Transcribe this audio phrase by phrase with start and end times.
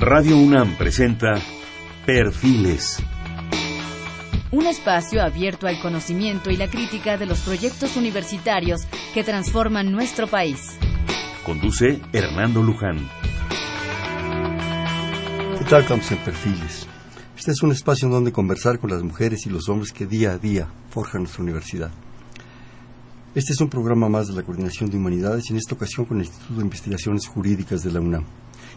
[0.00, 1.42] Radio UNAM presenta
[2.06, 3.02] Perfiles.
[4.52, 8.82] Un espacio abierto al conocimiento y la crítica de los proyectos universitarios
[9.12, 10.78] que transforman nuestro país.
[11.44, 13.08] Conduce Hernando Luján.
[15.58, 16.86] ¿Qué tal, estamos en Perfiles?
[17.36, 20.30] Este es un espacio en donde conversar con las mujeres y los hombres que día
[20.30, 21.90] a día forjan nuestra universidad.
[23.34, 26.18] Este es un programa más de la Coordinación de Humanidades y en esta ocasión con
[26.18, 28.24] el Instituto de Investigaciones Jurídicas de la UNAM.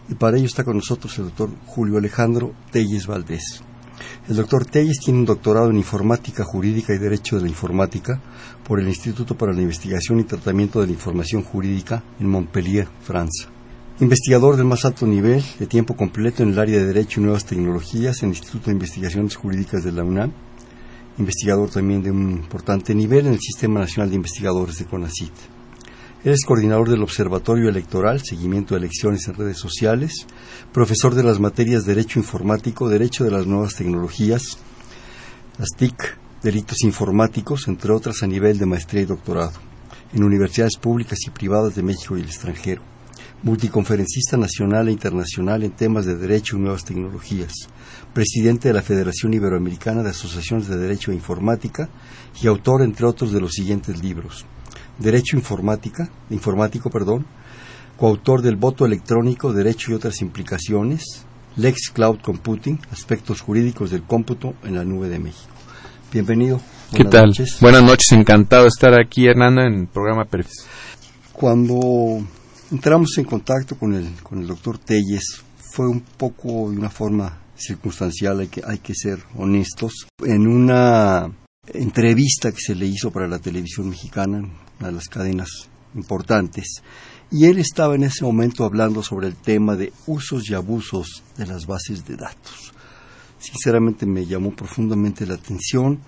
[0.08, 3.62] Y para ello está con nosotros el doctor Julio Alejandro Telles Valdés.
[4.28, 8.20] El doctor Telles tiene un doctorado en Informática Jurídica y Derecho de la Informática
[8.64, 13.48] por el Instituto para la Investigación y Tratamiento de la Información Jurídica en Montpellier, Francia.
[14.00, 17.44] Investigador del más alto nivel, de tiempo completo en el área de Derecho y Nuevas
[17.44, 20.32] Tecnologías en el Instituto de Investigaciones Jurídicas de la UNAM.
[21.18, 25.32] Investigador también de un importante nivel en el Sistema Nacional de Investigadores de CONACIT.
[26.24, 30.28] Él es coordinador del Observatorio Electoral, Seguimiento de Elecciones en Redes Sociales,
[30.72, 34.56] profesor de las materias Derecho Informático, Derecho de las Nuevas Tecnologías,
[35.58, 39.54] las TIC, Delitos Informáticos, entre otras a nivel de maestría y doctorado,
[40.12, 42.82] en universidades públicas y privadas de México y el extranjero.
[43.42, 47.52] Multiconferencista nacional e internacional en temas de Derecho y Nuevas Tecnologías,
[48.14, 51.88] presidente de la Federación Iberoamericana de Asociaciones de Derecho e Informática
[52.40, 54.46] y autor, entre otros, de los siguientes libros.
[54.98, 57.26] Derecho Informática, Informático, perdón,
[57.96, 61.24] coautor del voto electrónico, Derecho y otras implicaciones,
[61.56, 65.52] Lex Cloud Computing, aspectos jurídicos del cómputo en la nube de México.
[66.12, 66.60] Bienvenido.
[66.94, 67.32] ¿Qué tal?
[67.60, 70.66] Buenas noches, encantado de estar aquí, Hernando, en el programa Perfis.
[71.32, 72.22] Cuando
[72.70, 77.38] entramos en contacto con el, con el doctor Telles, fue un poco de una forma
[77.56, 80.06] circunstancial, hay que, hay que ser honestos.
[80.24, 81.30] En una
[81.68, 84.38] entrevista que se le hizo para la televisión mexicana,
[84.80, 86.82] una de las cadenas importantes,
[87.30, 91.46] y él estaba en ese momento hablando sobre el tema de usos y abusos de
[91.46, 92.72] las bases de datos.
[93.38, 96.00] Sinceramente me llamó profundamente la atención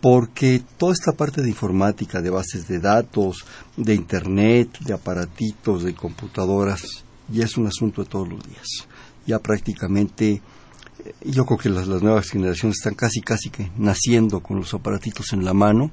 [0.00, 3.44] porque toda esta parte de informática, de bases de datos,
[3.76, 8.86] de Internet, de aparatitos, de computadoras, ya es un asunto de todos los días.
[9.26, 10.40] Ya prácticamente
[11.24, 15.44] yo creo que las, nuevas generaciones están casi, casi que naciendo con los aparatitos en
[15.44, 15.90] la mano.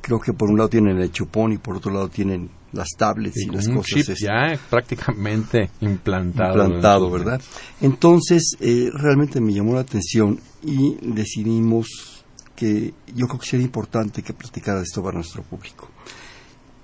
[0.00, 3.36] Creo que por un lado tienen el chupón y por otro lado tienen las tablets
[3.38, 4.04] y, las cosas.
[4.04, 6.64] Chip ya prácticamente implantado.
[6.64, 7.40] Implantado, ¿verdad?
[7.80, 12.24] Entonces, eh, realmente me llamó la atención y decidimos
[12.54, 15.88] que yo creo que sería importante que platicara esto para nuestro público.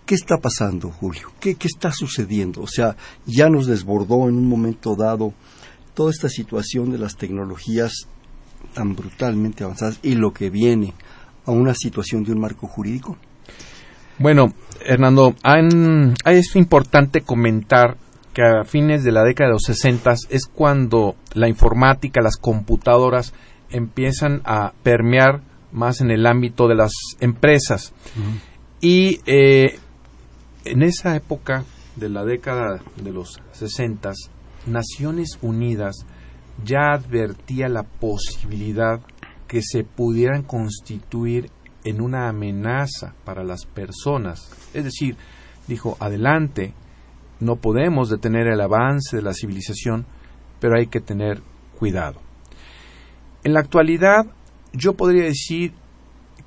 [0.05, 1.33] ¿Qué está pasando, Julio?
[1.41, 2.63] ¿Qué, ¿Qué está sucediendo?
[2.63, 2.95] O sea,
[3.27, 5.33] ya nos desbordó en un momento dado
[5.95, 8.09] toda esta situación de las tecnologías
[8.75, 10.95] tan brutalmente avanzadas y lo que viene
[11.47, 13.17] a una situación de un marco jurídico?
[14.19, 14.53] Bueno,
[14.85, 15.35] Hernando,
[16.27, 17.97] es importante comentar
[18.33, 23.33] que a fines de la década de los 60 es cuando la informática, las computadoras
[23.71, 27.93] empiezan a permear más en el ámbito de las empresas.
[28.81, 29.79] Y eh,
[30.65, 31.65] en esa época
[31.97, 34.13] de la década de los 60
[34.67, 36.07] Naciones Unidas
[36.65, 39.01] ya advertía la posibilidad
[39.49, 41.51] que se pudieran constituir
[41.85, 44.51] en una amenaza para las personas.
[44.73, 45.17] Es decir,
[45.69, 46.73] dijo, adelante,
[47.41, 50.07] no podemos detener el avance de la civilización,
[50.61, 51.43] pero hay que tener
[51.79, 52.21] cuidado.
[53.43, 54.27] En la actualidad,
[54.73, 55.75] yo podría decir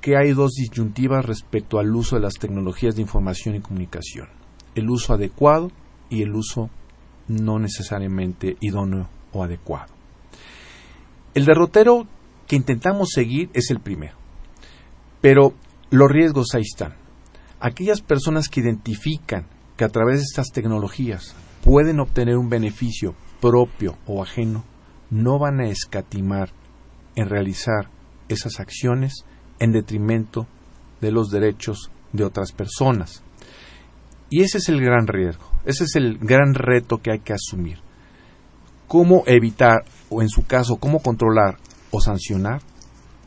[0.00, 4.28] que hay dos disyuntivas respecto al uso de las tecnologías de información y comunicación,
[4.74, 5.70] el uso adecuado
[6.10, 6.70] y el uso
[7.28, 9.92] no necesariamente idóneo o adecuado.
[11.34, 12.06] El derrotero
[12.46, 14.16] que intentamos seguir es el primero,
[15.20, 15.52] pero
[15.90, 16.94] los riesgos ahí están.
[17.60, 19.46] Aquellas personas que identifican
[19.76, 24.64] que a través de estas tecnologías pueden obtener un beneficio propio o ajeno,
[25.10, 26.50] no van a escatimar
[27.14, 27.90] en realizar
[28.28, 29.24] esas acciones
[29.58, 30.46] en detrimento
[31.00, 33.22] de los derechos de otras personas.
[34.30, 35.44] Y ese es el gran riesgo.
[35.64, 37.78] Ese es el gran reto que hay que asumir.
[38.86, 41.58] ¿Cómo evitar, o en su caso, cómo controlar
[41.90, 42.62] o sancionar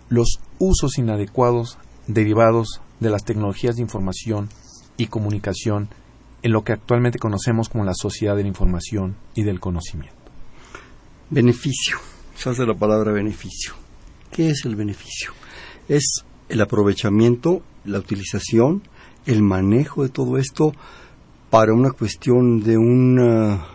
[0.10, 4.50] los usos inadecuados derivados de las tecnologías de información
[4.98, 5.90] y comunicación
[6.42, 10.18] en lo que actualmente conocemos como la sociedad de la información y del conocimiento?
[11.30, 11.98] Beneficio.
[12.36, 13.74] Se hace la palabra beneficio.
[14.32, 15.32] ¿Qué es el beneficio?
[15.88, 18.84] Es el aprovechamiento, la utilización,
[19.26, 20.74] el manejo de todo esto
[21.52, 23.68] para una cuestión de una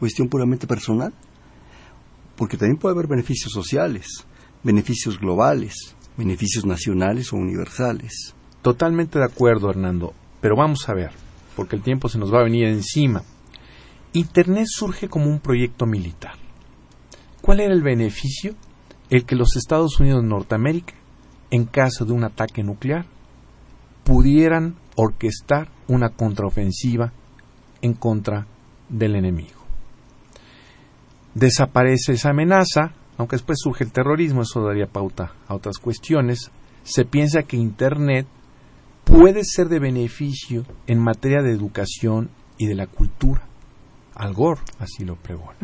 [0.00, 1.12] cuestión puramente personal,
[2.36, 4.24] porque también puede haber beneficios sociales,
[4.64, 8.34] beneficios globales, beneficios nacionales o universales.
[8.62, 11.10] Totalmente de acuerdo, Hernando, pero vamos a ver,
[11.54, 13.22] porque el tiempo se nos va a venir encima.
[14.14, 16.32] Internet surge como un proyecto militar.
[17.42, 18.54] ¿Cuál era el beneficio?
[19.10, 20.94] El que los Estados Unidos de Norteamérica,
[21.50, 23.04] en caso de un ataque nuclear,
[24.02, 27.12] pudieran orquestar una contraofensiva
[27.82, 28.46] en contra
[28.88, 29.60] del enemigo.
[31.34, 36.50] Desaparece esa amenaza, aunque después surge el terrorismo, eso daría pauta a otras cuestiones.
[36.82, 38.26] Se piensa que Internet
[39.04, 43.42] puede ser de beneficio en materia de educación y de la cultura.
[44.14, 45.56] Al Gore así lo pregona.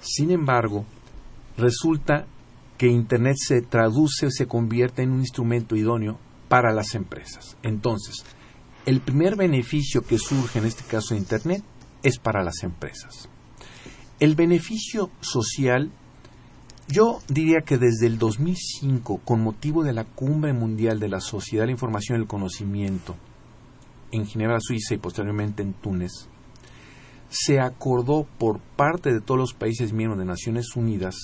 [0.00, 0.84] Sin embargo,
[1.56, 2.26] resulta
[2.76, 6.18] que Internet se traduce o se convierte en un instrumento idóneo
[6.48, 7.56] para las empresas.
[7.62, 8.24] Entonces,
[8.86, 11.62] el primer beneficio que surge en este caso de Internet
[12.02, 13.28] es para las empresas.
[14.20, 15.92] El beneficio social,
[16.88, 21.64] yo diría que desde el 2005, con motivo de la Cumbre Mundial de la Sociedad
[21.64, 23.14] de la Información y el Conocimiento,
[24.10, 26.28] en Ginebra, Suiza y posteriormente en Túnez,
[27.28, 31.14] se acordó por parte de todos los países miembros de Naciones Unidas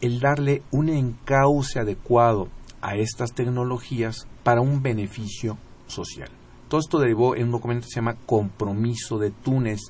[0.00, 2.48] el darle un encauce adecuado
[2.80, 6.30] a estas tecnologías para un beneficio social.
[6.68, 9.80] Todo esto derivó en un documento que se llama Compromiso de Túnez.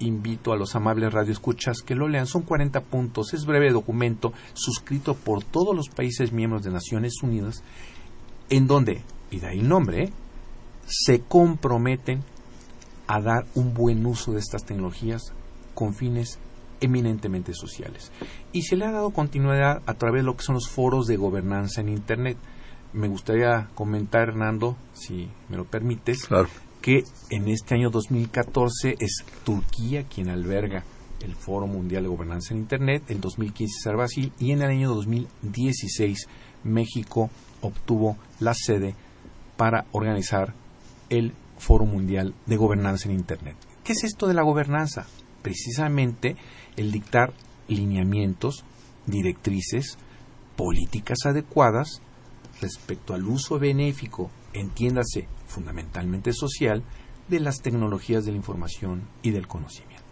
[0.00, 2.26] Invito a los amables radioescuchas que lo lean.
[2.26, 3.32] Son 40 puntos.
[3.32, 7.62] Es breve documento suscrito por todos los países miembros de Naciones Unidas,
[8.50, 10.10] en donde, y de ahí el nombre,
[10.86, 12.24] se comprometen
[13.06, 15.32] a dar un buen uso de estas tecnologías
[15.74, 16.38] con fines
[16.80, 18.10] eminentemente sociales.
[18.52, 21.16] Y se le ha dado continuidad a través de lo que son los foros de
[21.16, 22.36] gobernanza en Internet.
[22.94, 26.28] Me gustaría comentar, Hernando, si me lo permites,
[26.80, 30.84] que en este año 2014 es Turquía quien alberga
[31.20, 34.94] el Foro Mundial de Gobernanza en Internet, el 2015 será Brasil y en el año
[34.94, 36.28] 2016
[36.62, 37.30] México
[37.62, 38.94] obtuvo la sede
[39.56, 40.54] para organizar
[41.10, 43.56] el Foro Mundial de Gobernanza en Internet.
[43.82, 45.04] ¿Qué es esto de la gobernanza?
[45.42, 46.36] Precisamente
[46.76, 47.32] el dictar
[47.66, 48.64] lineamientos,
[49.06, 49.98] directrices,
[50.54, 52.00] políticas adecuadas
[52.60, 56.82] respecto al uso benéfico, entiéndase fundamentalmente social,
[57.28, 60.04] de las tecnologías de la información y del conocimiento.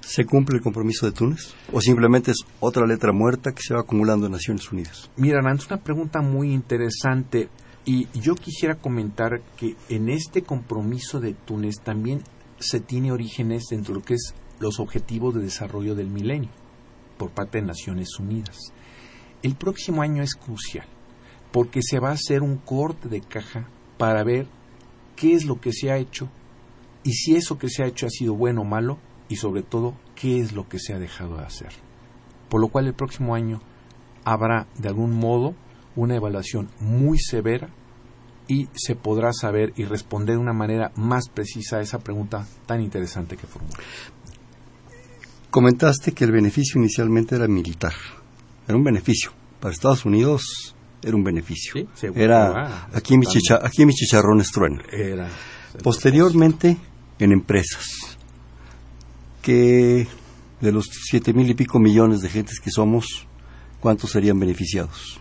[0.00, 1.54] ¿Se cumple el compromiso de Túnez?
[1.72, 5.10] ¿O simplemente es otra letra muerta que se va acumulando en Naciones Unidas?
[5.16, 7.48] Mira, es una pregunta muy interesante
[7.84, 12.22] y yo quisiera comentar que en este compromiso de Túnez también
[12.58, 16.50] se tiene orígenes dentro de lo que es los objetivos de desarrollo del milenio
[17.18, 18.72] por parte de Naciones Unidas.
[19.42, 20.86] El próximo año es crucial
[21.52, 24.46] porque se va a hacer un corte de caja para ver
[25.14, 26.28] qué es lo que se ha hecho
[27.02, 28.98] y si eso que se ha hecho ha sido bueno o malo
[29.28, 31.70] y sobre todo qué es lo que se ha dejado de hacer.
[32.48, 33.60] Por lo cual el próximo año
[34.24, 35.54] habrá de algún modo
[35.94, 37.70] una evaluación muy severa
[38.48, 42.80] y se podrá saber y responder de una manera más precisa a esa pregunta tan
[42.80, 43.76] interesante que formula.
[45.50, 47.94] Comentaste que el beneficio inicialmente era militar,
[48.68, 49.32] era un beneficio.
[49.60, 50.75] Para Estados Unidos
[51.06, 51.86] era un beneficio.
[52.14, 53.26] era ah, aquí, en mi
[53.62, 54.82] aquí mis chicharrones trueno.
[54.90, 55.28] Era,
[55.82, 56.76] Posteriormente
[57.18, 58.18] en empresas,
[59.40, 60.06] que
[60.60, 63.26] de los siete mil y pico millones de gentes que somos,
[63.80, 65.20] ¿cuántos serían beneficiados?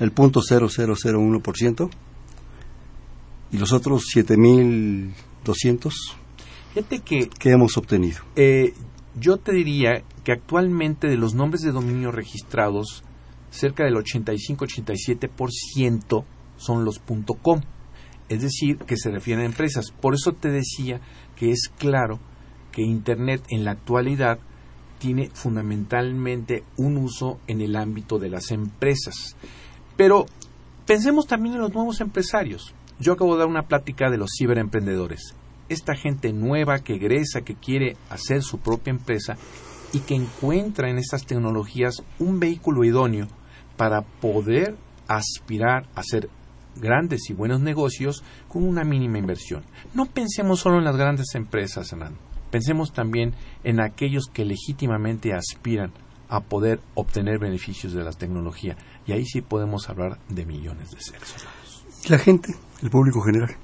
[0.00, 1.90] el punto 0001%
[3.52, 5.92] y los otros 7.200
[6.72, 8.20] Fíjate que, ¿qué hemos obtenido?
[8.36, 8.74] Eh,
[9.18, 13.02] yo te diría que actualmente de los nombres de dominio registrados,
[13.50, 16.24] cerca del 85-87%
[16.56, 17.00] son los
[17.42, 17.60] .com,
[18.28, 19.90] es decir, que se refieren a empresas.
[19.90, 21.00] Por eso te decía
[21.36, 22.20] que es claro
[22.72, 24.38] que Internet en la actualidad
[24.98, 29.36] tiene fundamentalmente un uso en el ámbito de las empresas.
[29.96, 30.26] Pero
[30.86, 32.74] pensemos también en los nuevos empresarios.
[33.00, 35.34] Yo acabo de dar una plática de los ciberemprendedores.
[35.70, 39.36] Esta gente nueva que egresa, que quiere hacer su propia empresa
[39.92, 43.26] y que encuentra en estas tecnologías un vehículo idóneo
[43.80, 44.76] para poder
[45.08, 46.28] aspirar a hacer
[46.76, 49.62] grandes y buenos negocios con una mínima inversión.
[49.94, 52.18] No pensemos solo en las grandes empresas, Hernán.
[52.50, 53.32] Pensemos también
[53.64, 55.92] en aquellos que legítimamente aspiran
[56.28, 58.76] a poder obtener beneficios de la tecnología.
[59.06, 61.86] Y ahí sí podemos hablar de millones de seres humanos.
[62.10, 63.56] La gente, el público general.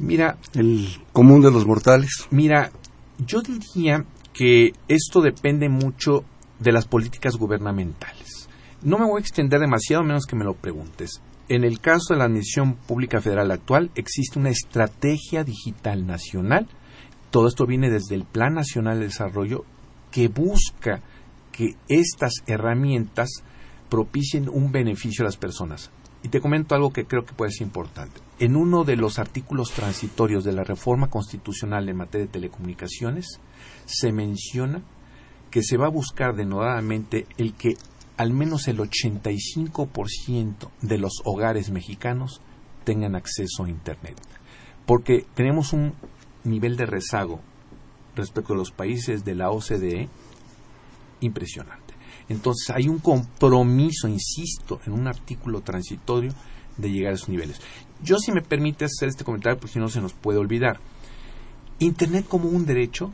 [0.00, 0.36] Mira.
[0.52, 2.26] El común de los mortales.
[2.32, 2.72] Mira,
[3.24, 6.24] yo diría que esto depende mucho
[6.58, 8.45] de las políticas gubernamentales.
[8.82, 11.22] No me voy a extender demasiado, menos que me lo preguntes.
[11.48, 16.68] En el caso de la Administración Pública Federal actual, existe una estrategia digital nacional.
[17.30, 19.64] Todo esto viene desde el Plan Nacional de Desarrollo
[20.10, 21.02] que busca
[21.52, 23.42] que estas herramientas
[23.88, 25.90] propicien un beneficio a las personas.
[26.22, 28.20] Y te comento algo que creo que puede ser importante.
[28.38, 33.40] En uno de los artículos transitorios de la reforma constitucional en materia de telecomunicaciones,
[33.84, 34.82] se menciona
[35.50, 37.76] que se va a buscar denodadamente el que
[38.16, 42.40] al menos el 85% de los hogares mexicanos
[42.84, 44.16] tengan acceso a Internet.
[44.86, 45.94] Porque tenemos un
[46.44, 47.40] nivel de rezago
[48.14, 50.08] respecto a los países de la OCDE
[51.20, 51.94] impresionante.
[52.28, 56.32] Entonces hay un compromiso, insisto, en un artículo transitorio
[56.76, 57.60] de llegar a esos niveles.
[58.02, 60.80] Yo, si me permite hacer este comentario, porque si no se nos puede olvidar.
[61.78, 63.12] Internet como un derecho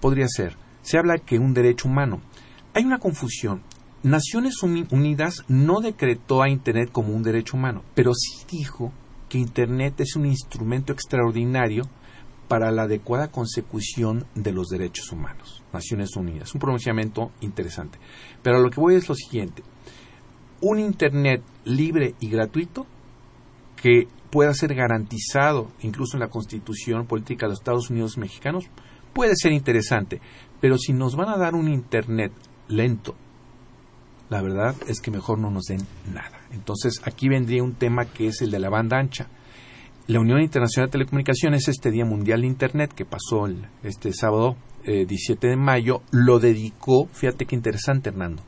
[0.00, 0.56] podría ser.
[0.82, 2.20] Se habla que un derecho humano.
[2.74, 3.62] Hay una confusión.
[4.02, 8.92] Naciones Unidas no decretó a Internet como un derecho humano, pero sí dijo
[9.28, 11.84] que Internet es un instrumento extraordinario
[12.48, 15.62] para la adecuada consecución de los derechos humanos.
[15.72, 16.54] Naciones Unidas.
[16.54, 17.98] Un pronunciamiento interesante.
[18.42, 19.62] Pero lo que voy es lo siguiente.
[20.62, 22.86] Un Internet libre y gratuito
[23.76, 28.64] que pueda ser garantizado incluso en la Constitución Política de los Estados Unidos Mexicanos
[29.12, 30.22] puede ser interesante.
[30.58, 32.32] Pero si nos van a dar un Internet
[32.66, 33.14] lento,
[34.30, 36.40] la verdad es que mejor no nos den nada.
[36.52, 39.28] Entonces aquí vendría un tema que es el de la banda ancha.
[40.06, 43.46] La Unión Internacional de Telecomunicaciones, este Día Mundial de Internet que pasó
[43.82, 48.42] este sábado 17 eh, de mayo, lo dedicó, fíjate qué interesante Hernando,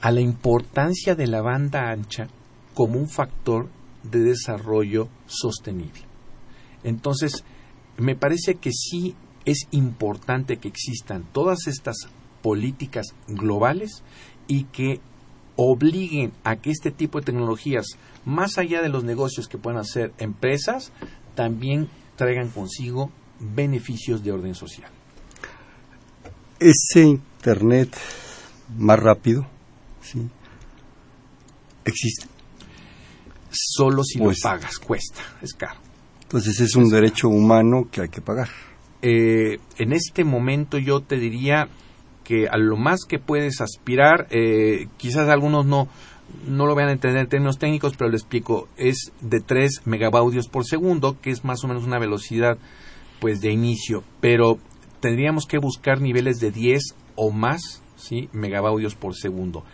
[0.00, 2.28] a la importancia de la banda ancha
[2.74, 3.68] como un factor
[4.04, 6.02] de desarrollo sostenible.
[6.84, 7.44] Entonces,
[7.96, 12.08] me parece que sí es importante que existan todas estas
[12.42, 14.04] políticas globales
[14.48, 15.00] y que
[15.54, 17.86] obliguen a que este tipo de tecnologías,
[18.24, 20.92] más allá de los negocios que puedan hacer empresas,
[21.34, 24.90] también traigan consigo beneficios de orden social.
[26.58, 27.96] Ese Internet
[28.76, 29.46] más rápido,
[30.02, 30.28] ¿sí?
[31.84, 32.26] ¿Existe?
[33.50, 35.80] Solo si lo pues pagas, cuesta, es caro.
[36.22, 38.48] Entonces es un derecho humano que hay que pagar.
[39.00, 41.68] Eh, en este momento yo te diría
[42.28, 45.88] que a lo más que puedes aspirar, eh, quizás algunos no,
[46.46, 50.46] no lo vean a entender en términos técnicos, pero lo explico, es de 3 megabaudios
[50.48, 52.58] por segundo, que es más o menos una velocidad
[53.18, 54.58] pues de inicio, pero
[55.00, 58.28] tendríamos que buscar niveles de 10 o más, ¿sí?
[58.34, 59.64] megabaudios por segundo.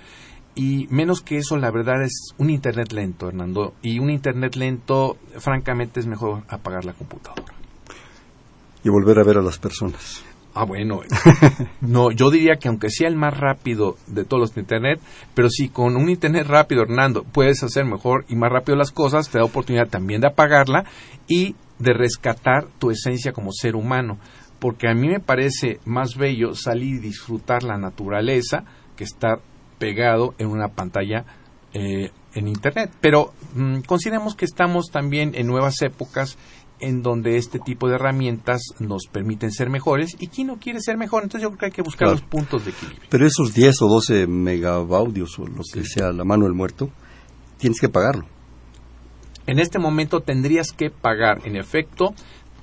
[0.55, 3.75] Y menos que eso, la verdad es un internet lento, Hernando.
[3.83, 7.53] Y un internet lento, francamente, es mejor apagar la computadora.
[8.85, 10.25] Y volver a ver a las personas.
[10.55, 11.01] Ah, bueno.
[11.81, 15.01] No, yo diría que aunque sea el más rápido de todos los Internet,
[15.35, 19.29] pero si con un Internet rápido, Hernando, puedes hacer mejor y más rápido las cosas,
[19.29, 20.85] te da oportunidad también de apagarla
[21.29, 24.19] y de rescatar tu esencia como ser humano.
[24.61, 28.65] Porque a mí me parece más bello salir y disfrutar la naturaleza
[28.97, 29.41] que estar
[29.79, 31.25] pegado en una pantalla
[31.75, 32.91] eh, en Internet.
[33.01, 36.39] Pero mm, consideremos que estamos también en nuevas épocas
[36.81, 40.97] en donde este tipo de herramientas nos permiten ser mejores y quién no quiere ser
[40.97, 41.23] mejor.
[41.23, 43.09] Entonces yo creo que hay que buscar los puntos de equilibrio.
[43.09, 46.91] Pero esos 10 o 12 megabaudios o lo que sea la mano del muerto,
[47.59, 48.27] tienes que pagarlo.
[49.47, 52.15] En este momento tendrías que pagar, en efecto,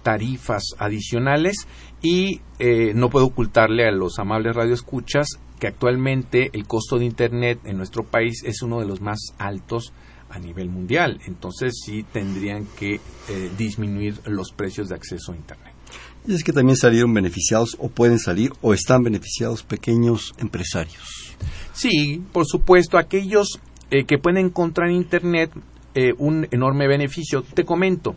[0.02, 1.68] tarifas adicionales
[2.02, 5.28] y eh, no puedo ocultarle a los amables radioescuchas
[5.60, 9.94] que actualmente el costo de Internet en nuestro país es uno de los más altos
[10.32, 11.20] a nivel mundial.
[11.26, 12.96] Entonces sí tendrían que
[13.30, 15.74] eh, disminuir los precios de acceso a Internet.
[16.28, 21.36] Y es que también salieron beneficiados o pueden salir o están beneficiados pequeños empresarios.
[21.74, 23.60] Sí, por supuesto, aquellos
[23.90, 25.52] eh, que pueden encontrar en Internet
[25.96, 27.42] eh, un enorme beneficio.
[27.42, 28.16] Te comento,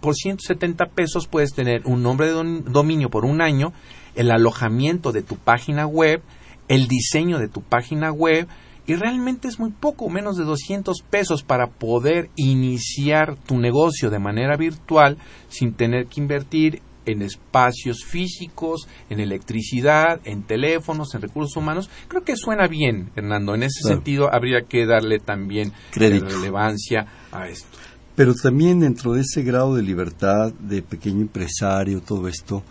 [0.00, 3.72] por 170 pesos puedes tener un nombre de dominio por un año,
[4.14, 6.22] el alojamiento de tu página web,
[6.68, 8.46] el diseño de tu página web,
[8.86, 14.18] y realmente es muy poco, menos de 200 pesos para poder iniciar tu negocio de
[14.18, 21.56] manera virtual sin tener que invertir en espacios físicos, en electricidad, en teléfonos, en recursos
[21.56, 21.88] humanos.
[22.08, 23.54] Creo que suena bien, Hernando.
[23.54, 27.78] En ese sentido, habría que darle también relevancia a esto.
[28.16, 32.62] Pero también dentro de ese grado de libertad de pequeño empresario, todo esto,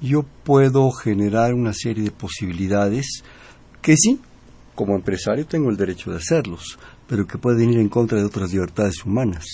[0.00, 3.22] yo puedo generar una serie de posibilidades
[3.80, 4.20] que sí,
[4.80, 8.50] como empresario tengo el derecho de hacerlos, pero que pueden ir en contra de otras
[8.50, 9.44] libertades humanas.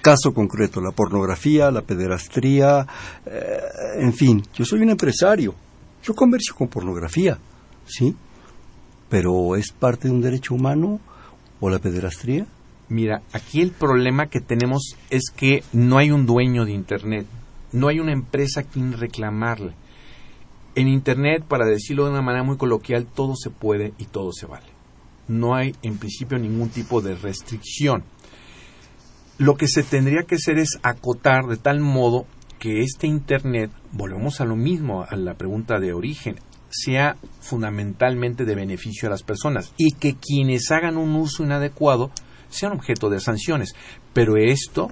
[0.00, 2.86] Caso concreto, la pornografía, la pederastría,
[3.26, 3.58] eh,
[3.98, 5.56] en fin, yo soy un empresario,
[6.04, 7.36] yo comercio con pornografía,
[7.84, 8.14] ¿sí?
[9.08, 11.00] Pero ¿es parte de un derecho humano
[11.58, 12.46] o la pederastría?
[12.88, 17.26] Mira, aquí el problema que tenemos es que no hay un dueño de Internet,
[17.72, 19.72] no hay una empresa a quien reclamarle.
[20.76, 24.46] En Internet, para decirlo de una manera muy coloquial, todo se puede y todo se
[24.46, 24.75] vale
[25.28, 28.04] no hay en principio ningún tipo de restricción.
[29.38, 32.26] Lo que se tendría que hacer es acotar de tal modo
[32.58, 36.36] que este Internet, volvemos a lo mismo, a la pregunta de origen,
[36.70, 42.10] sea fundamentalmente de beneficio a las personas y que quienes hagan un uso inadecuado
[42.48, 43.74] sean objeto de sanciones.
[44.12, 44.90] Pero esto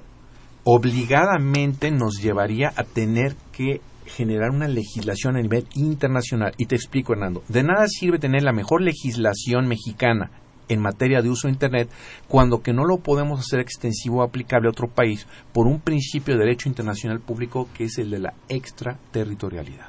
[0.65, 6.55] obligadamente nos llevaría a tener que generar una legislación a nivel internacional.
[6.57, 10.31] Y te explico, Hernando, de nada sirve tener la mejor legislación mexicana
[10.69, 11.91] en materia de uso de Internet
[12.29, 16.35] cuando que no lo podemos hacer extensivo o aplicable a otro país por un principio
[16.35, 19.89] de derecho internacional público que es el de la extraterritorialidad.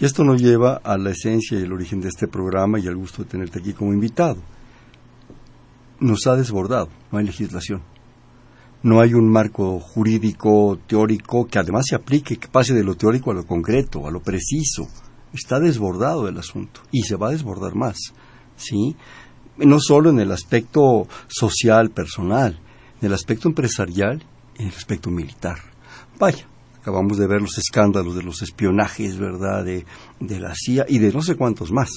[0.00, 2.96] Y esto nos lleva a la esencia y el origen de este programa y al
[2.96, 4.38] gusto de tenerte aquí como invitado.
[5.98, 7.82] Nos ha desbordado, no hay legislación.
[8.82, 13.30] No hay un marco jurídico teórico que además se aplique, que pase de lo teórico
[13.30, 14.88] a lo concreto, a lo preciso.
[15.32, 17.96] Está desbordado el asunto y se va a desbordar más.
[18.56, 18.96] ¿Sí?
[19.66, 22.58] no solo en el aspecto social, personal,
[23.00, 24.22] en el aspecto empresarial
[24.58, 25.58] y en el aspecto militar.
[26.18, 26.46] Vaya,
[26.80, 29.84] acabamos de ver los escándalos de los espionajes, ¿verdad?, de,
[30.20, 31.90] la CIA y de no sé cuántos más.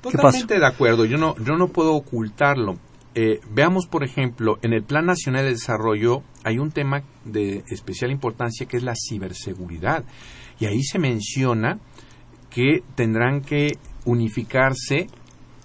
[0.00, 2.76] Totalmente de acuerdo, yo no, yo no puedo ocultarlo.
[3.14, 8.10] Eh, veamos, por ejemplo, en el Plan Nacional de Desarrollo hay un tema de especial
[8.10, 10.04] importancia que es la ciberseguridad.
[10.58, 11.78] Y ahí se menciona
[12.48, 15.08] que tendrán que unificarse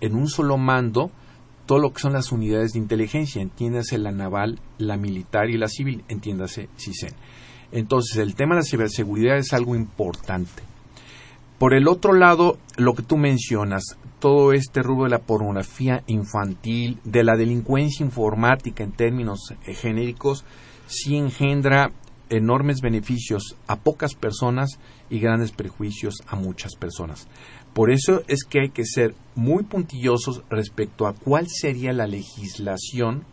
[0.01, 1.11] en un solo mando
[1.65, 5.67] todo lo que son las unidades de inteligencia, entiéndase la naval, la militar y la
[5.67, 7.13] civil, entiéndase CISEN.
[7.71, 10.63] Entonces, el tema de la ciberseguridad es algo importante.
[11.59, 16.99] Por el otro lado, lo que tú mencionas, todo este rubro de la pornografía infantil,
[17.03, 20.45] de la delincuencia informática en términos eh, genéricos,
[20.87, 21.91] sí engendra
[22.29, 27.27] enormes beneficios a pocas personas y grandes prejuicios a muchas personas.
[27.73, 33.23] Por eso es que hay que ser muy puntillosos respecto a cuál sería la legislación,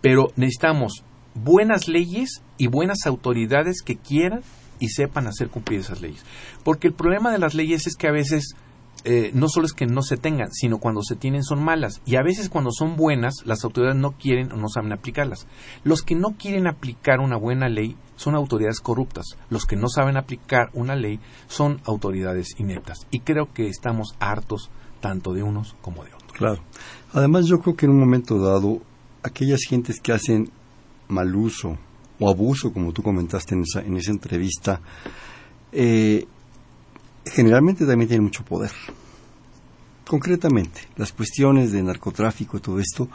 [0.00, 1.04] pero necesitamos
[1.34, 4.42] buenas leyes y buenas autoridades que quieran
[4.78, 6.24] y sepan hacer cumplir esas leyes.
[6.64, 8.54] Porque el problema de las leyes es que a veces
[9.04, 12.00] eh, no solo es que no se tengan, sino cuando se tienen son malas.
[12.04, 15.46] Y a veces cuando son buenas, las autoridades no quieren o no saben aplicarlas.
[15.84, 19.36] Los que no quieren aplicar una buena ley son autoridades corruptas.
[19.50, 23.06] Los que no saben aplicar una ley son autoridades ineptas.
[23.10, 24.70] Y creo que estamos hartos
[25.00, 26.32] tanto de unos como de otros.
[26.32, 26.62] Claro.
[27.12, 28.80] Además, yo creo que en un momento dado,
[29.22, 30.50] aquellas gentes que hacen
[31.08, 31.78] mal uso
[32.18, 34.80] o abuso, como tú comentaste en esa, en esa entrevista,
[35.72, 36.26] eh,
[37.30, 38.72] generalmente también tienen mucho poder.
[40.06, 43.08] Concretamente, las cuestiones de narcotráfico y todo esto,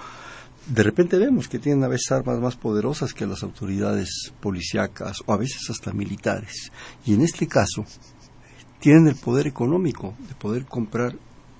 [0.68, 5.34] de repente vemos que tienen a veces armas más poderosas que las autoridades policíacas o
[5.34, 6.72] a veces hasta militares.
[7.06, 7.86] Y en este caso,
[8.80, 11.16] tienen el poder económico de poder comprar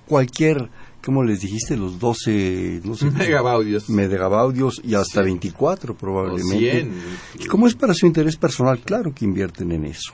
[0.06, 0.68] cualquier,
[1.02, 3.88] como les dijiste, los 12 no sé, megabaudios.
[3.88, 6.90] megabaudios y hasta 24 probablemente.
[7.38, 8.78] ¿Y cómo es para su interés personal?
[8.80, 10.12] Claro que invierten en eso.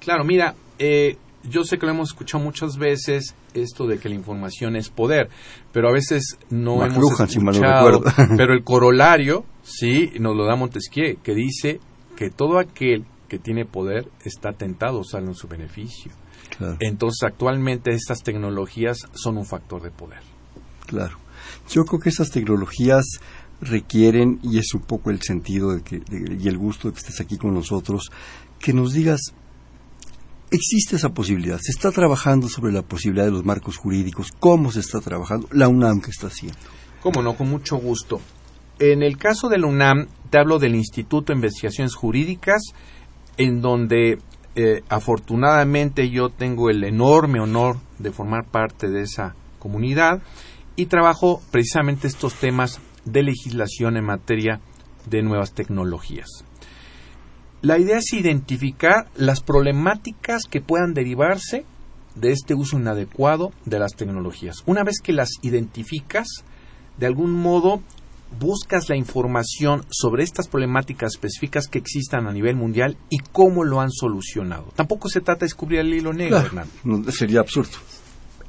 [0.00, 4.14] Claro, mira, eh, yo sé que lo hemos escuchado muchas veces esto de que la
[4.14, 5.28] información es poder,
[5.72, 8.02] pero a veces no hemos escuchado.
[8.36, 11.80] pero el corolario, sí, nos lo da Montesquieu, que dice
[12.16, 16.12] que todo aquel que tiene poder está tentado a usarlo en su beneficio.
[16.80, 20.20] Entonces, actualmente estas tecnologías son un factor de poder.
[20.86, 21.18] Claro.
[21.68, 23.04] Yo creo que esas tecnologías
[23.60, 27.20] requieren, y es un poco el sentido de que, y el gusto de que estés
[27.20, 28.10] aquí con nosotros,
[28.58, 29.34] que nos digas
[30.52, 31.58] Existe esa posibilidad.
[31.62, 34.32] Se está trabajando sobre la posibilidad de los marcos jurídicos.
[34.38, 35.48] ¿Cómo se está trabajando?
[35.50, 36.58] La UNAM que está haciendo.
[37.00, 38.20] Cómo no, con mucho gusto.
[38.78, 42.60] En el caso de la UNAM, te hablo del Instituto de Investigaciones Jurídicas,
[43.38, 44.18] en donde
[44.54, 50.20] eh, afortunadamente yo tengo el enorme honor de formar parte de esa comunidad
[50.76, 54.60] y trabajo precisamente estos temas de legislación en materia
[55.08, 56.44] de nuevas tecnologías.
[57.62, 61.64] La idea es identificar las problemáticas que puedan derivarse
[62.16, 64.64] de este uso inadecuado de las tecnologías.
[64.66, 66.26] Una vez que las identificas,
[66.98, 67.80] de algún modo
[68.40, 73.80] buscas la información sobre estas problemáticas específicas que existan a nivel mundial y cómo lo
[73.80, 74.72] han solucionado.
[74.74, 76.66] Tampoco se trata de descubrir el hilo negro, Hernán.
[77.12, 77.78] sería absurdo.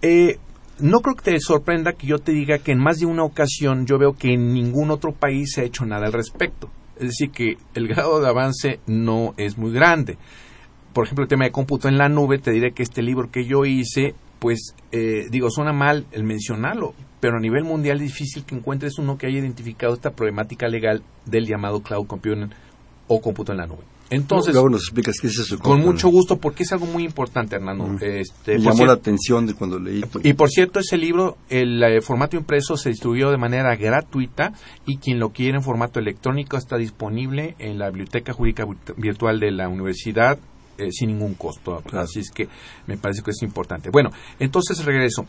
[0.02, 0.39] Eh,
[0.80, 3.86] no creo que te sorprenda que yo te diga que en más de una ocasión
[3.86, 6.71] yo veo que en ningún otro país se ha hecho nada al respecto.
[6.97, 10.17] Es decir, que el grado de avance no es muy grande.
[10.93, 13.45] Por ejemplo, el tema de cómputo en la nube, te diré que este libro que
[13.45, 18.45] yo hice, pues eh, digo, suena mal el mencionarlo, pero a nivel mundial es difícil
[18.45, 22.49] que encuentres uno que haya identificado esta problemática legal del llamado cloud computing
[23.08, 23.92] o cómputo en la nube.
[24.13, 25.58] Entonces, luego nos explicas qué es eso.
[25.60, 27.97] Con mucho gusto, porque es algo muy importante, Hernando.
[27.99, 30.04] Este, Me llamó la atención de cuando leí.
[30.23, 34.54] Y por cierto, ese libro, el, eh, formato impreso se distribuyó de manera gratuita
[34.86, 38.65] y quien lo quiere en formato electrónico está disponible en la Biblioteca Jurídica
[38.97, 40.38] Virtual de la Universidad
[40.78, 41.82] eh, sin ningún costo.
[41.93, 42.47] Así es que
[42.88, 43.89] me parece que es importante.
[43.89, 45.26] Bueno, entonces regreso.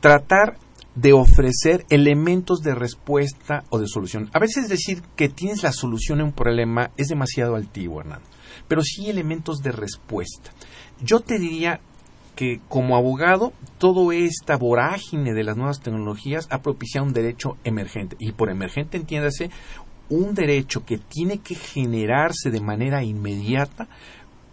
[0.00, 0.56] Tratar
[0.94, 4.30] de ofrecer elementos de respuesta o de solución.
[4.32, 8.26] A veces decir que tienes la solución a un problema es demasiado altivo, Hernando,
[8.68, 10.52] pero sí elementos de respuesta.
[11.02, 11.80] Yo te diría
[12.36, 18.16] que como abogado, toda esta vorágine de las nuevas tecnologías ha propiciado un derecho emergente.
[18.18, 19.50] Y por emergente entiéndase
[20.08, 23.88] un derecho que tiene que generarse de manera inmediata,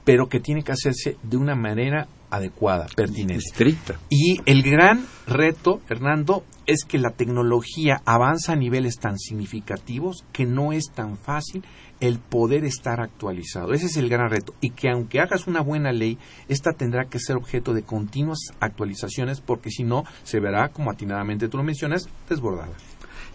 [0.04, 3.36] pero que tiene que hacerse de una manera adecuada, pertinente.
[3.36, 4.00] Estricta.
[4.10, 10.46] Y el gran reto, Hernando, es que la tecnología avanza a niveles tan significativos que
[10.46, 11.64] no es tan fácil
[12.00, 13.74] el poder estar actualizado.
[13.74, 14.56] Ese es el gran reto.
[14.60, 16.18] Y que aunque hagas una buena ley,
[16.48, 21.48] esta tendrá que ser objeto de continuas actualizaciones porque si no, se verá, como atinadamente
[21.48, 22.74] tú lo mencionas, desbordada.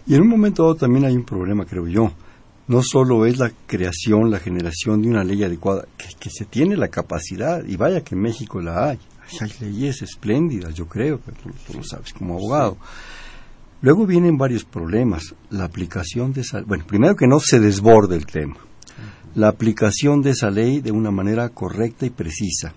[0.05, 2.11] Y en un momento dado también hay un problema, creo yo.
[2.67, 6.89] No solo es la creación, la generación de una ley adecuada, que, se tiene la
[6.89, 8.99] capacidad, y vaya que en México la hay.
[9.39, 12.77] Hay leyes espléndidas, yo creo, tú, tú lo sabes como abogado.
[13.81, 15.35] Luego vienen varios problemas.
[15.49, 16.61] La aplicación de esa...
[16.61, 18.57] Bueno, primero que no se desborde el tema.
[19.35, 22.73] La aplicación de esa ley de una manera correcta y precisa.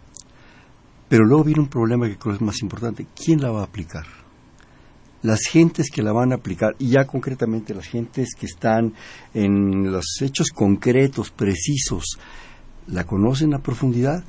[1.09, 3.07] Pero luego viene un problema que creo es más importante.
[3.17, 4.20] ¿Quién la va a aplicar?
[5.23, 8.95] Las gentes que la van a aplicar, y ya concretamente las gentes que están
[9.35, 12.19] en los hechos concretos, precisos,
[12.87, 14.25] ¿la conocen a profundidad?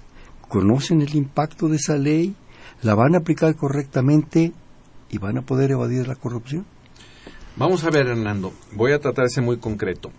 [0.48, 2.36] ¿Conocen el impacto de esa ley?
[2.82, 4.52] ¿La van a aplicar correctamente
[5.10, 6.66] y van a poder evadir la corrupción?
[7.56, 10.12] Vamos a ver, Hernando, voy a tratar de ser muy concreto.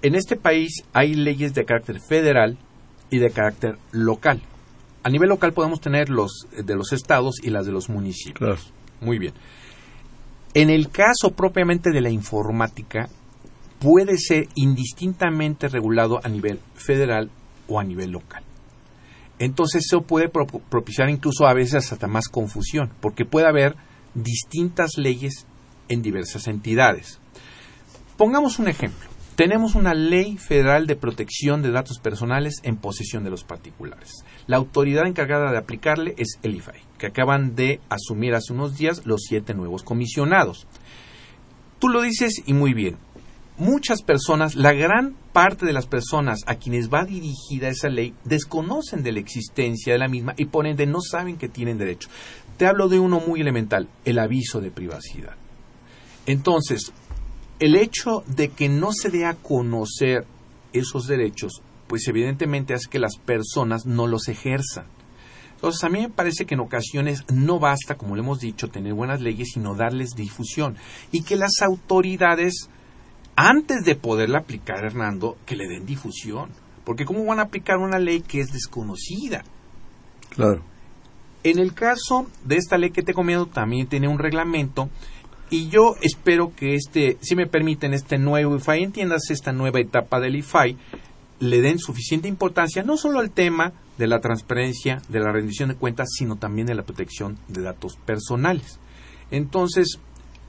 [0.00, 2.58] En este país hay leyes de carácter federal
[3.10, 4.42] y de carácter local.
[5.04, 8.38] A nivel local podemos tener los de los estados y las de los municipios.
[8.38, 8.60] Claro.
[9.00, 9.34] Muy bien.
[10.54, 13.08] En el caso propiamente de la informática,
[13.78, 17.30] puede ser indistintamente regulado a nivel federal
[17.68, 18.44] o a nivel local.
[19.38, 23.74] Entonces eso puede propiciar incluso a veces hasta más confusión, porque puede haber
[24.14, 25.46] distintas leyes
[25.88, 27.18] en diversas entidades.
[28.16, 29.08] Pongamos un ejemplo.
[29.34, 34.24] Tenemos una ley federal de protección de datos personales en posesión de los particulares.
[34.46, 39.02] La autoridad encargada de aplicarle es el IFAI, que acaban de asumir hace unos días
[39.04, 40.66] los siete nuevos comisionados.
[41.78, 42.96] Tú lo dices y muy bien.
[43.58, 49.02] Muchas personas, la gran parte de las personas a quienes va dirigida esa ley, desconocen
[49.02, 52.08] de la existencia de la misma y por ende no saben que tienen derecho.
[52.56, 55.34] Te hablo de uno muy elemental, el aviso de privacidad.
[56.26, 56.92] Entonces,
[57.58, 60.26] el hecho de que no se dé a conocer
[60.72, 64.86] esos derechos, pues evidentemente hace que las personas no los ejerzan.
[65.54, 68.94] Entonces, a mí me parece que en ocasiones no basta, como le hemos dicho, tener
[68.94, 70.76] buenas leyes, sino darles difusión.
[71.12, 72.68] Y que las autoridades,
[73.36, 76.50] antes de poderla aplicar, Hernando, que le den difusión.
[76.84, 79.44] Porque ¿cómo van a aplicar una ley que es desconocida?
[80.30, 80.64] Claro.
[81.44, 84.90] En el caso de esta ley que te comento, también tiene un reglamento
[85.52, 90.18] y yo espero que este, si me permiten, este nuevo IFAI, entiendas esta nueva etapa
[90.18, 90.78] del IFAI,
[91.42, 95.74] le den suficiente importancia no solo al tema de la transparencia, de la rendición de
[95.74, 98.78] cuentas, sino también de la protección de datos personales.
[99.32, 99.98] Entonces,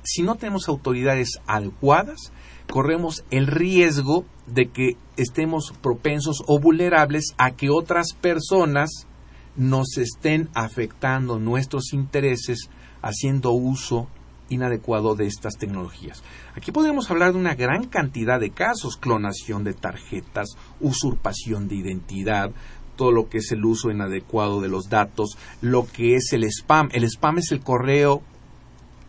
[0.04, 2.32] si no tenemos autoridades adecuadas,
[2.70, 9.08] corremos el riesgo de que estemos propensos o vulnerables a que otras personas
[9.56, 12.70] nos estén afectando nuestros intereses
[13.02, 14.10] haciendo uso
[14.54, 16.24] inadecuado de estas tecnologías.
[16.56, 22.52] Aquí podemos hablar de una gran cantidad de casos, clonación de tarjetas, usurpación de identidad,
[22.96, 26.90] todo lo que es el uso inadecuado de los datos, lo que es el spam.
[26.92, 28.22] El spam es el correo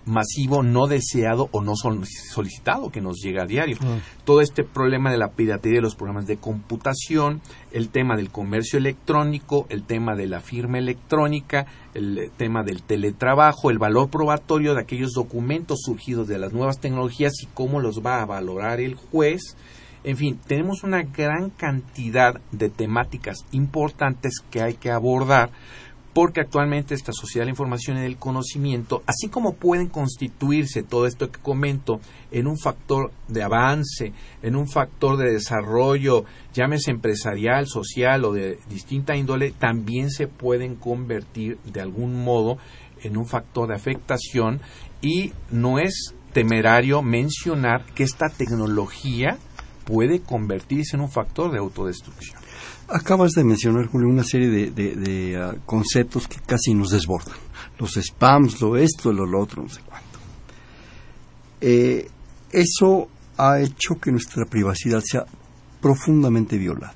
[0.07, 3.77] masivo no deseado o no solicitado que nos llega a diario.
[3.83, 3.99] Ah.
[4.25, 7.41] Todo este problema de la piratería de los programas de computación,
[7.73, 13.71] el tema del comercio electrónico, el tema de la firma electrónica, el tema del teletrabajo,
[13.71, 18.21] el valor probatorio de aquellos documentos surgidos de las nuevas tecnologías y cómo los va
[18.21, 19.57] a valorar el juez.
[20.05, 25.51] En fin, tenemos una gran cantidad de temáticas importantes que hay que abordar
[26.15, 31.07] porque actualmente esta sociedad de la información y del conocimiento, así como pueden constituirse todo
[31.07, 32.01] esto que comento
[32.31, 36.25] en un factor de avance, en un factor de desarrollo,
[36.55, 42.59] llámese empresarial, social o de distinta índole, también se pueden convertir de algún modo
[43.03, 44.61] en un factor de afectación
[45.03, 49.37] y no es temerario mencionar que esta tecnología
[49.85, 52.44] puede convertirse en un factor de autodestrucción.
[52.89, 57.37] Acabas de mencionar, Julio, una serie de, ah, conceptos que casi nos desbordan.
[57.79, 60.19] Los spams, lo esto, lo, otro, no sé cuánto.
[61.61, 62.09] Eh,
[62.53, 65.25] eso ha hecho que nuestra privacidad sea
[65.81, 66.95] profundamente violada.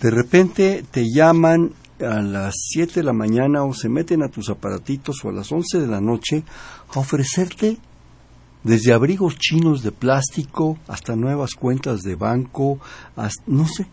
[0.00, 4.48] De repente te llaman a las 7 de la mañana o se meten a tus
[4.48, 6.42] aparatitos o a las 11 de la noche
[6.94, 7.76] a ofrecerte
[8.64, 12.78] desde abrigos chinos de plástico hasta nuevas cuentas de banco,
[13.16, 13.86] hasta, no sé,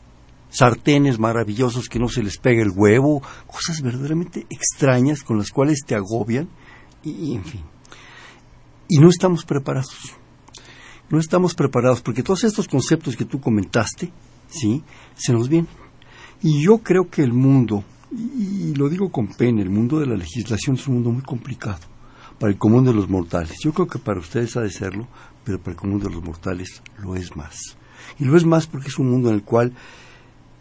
[0.58, 5.84] sartenes maravillosos que no se les pega el huevo, cosas verdaderamente extrañas con las cuales
[5.86, 6.50] te agobian
[7.04, 7.62] y, en fin.
[8.90, 10.16] Y no estamos preparados.
[11.10, 14.12] No estamos preparados porque todos estos conceptos que tú comentaste,
[14.50, 14.84] ¿sí?
[15.16, 15.70] Se nos vienen.
[16.42, 20.16] Y yo creo que el mundo, y lo digo con pena, el mundo de la
[20.16, 21.80] legislación es un mundo muy complicado
[22.40, 23.58] para el común de los mortales.
[23.64, 25.08] Yo creo que para ustedes ha de serlo,
[25.44, 27.78] pero para el común de los mortales lo es más.
[28.20, 29.74] Y lo es más porque es un mundo en el cual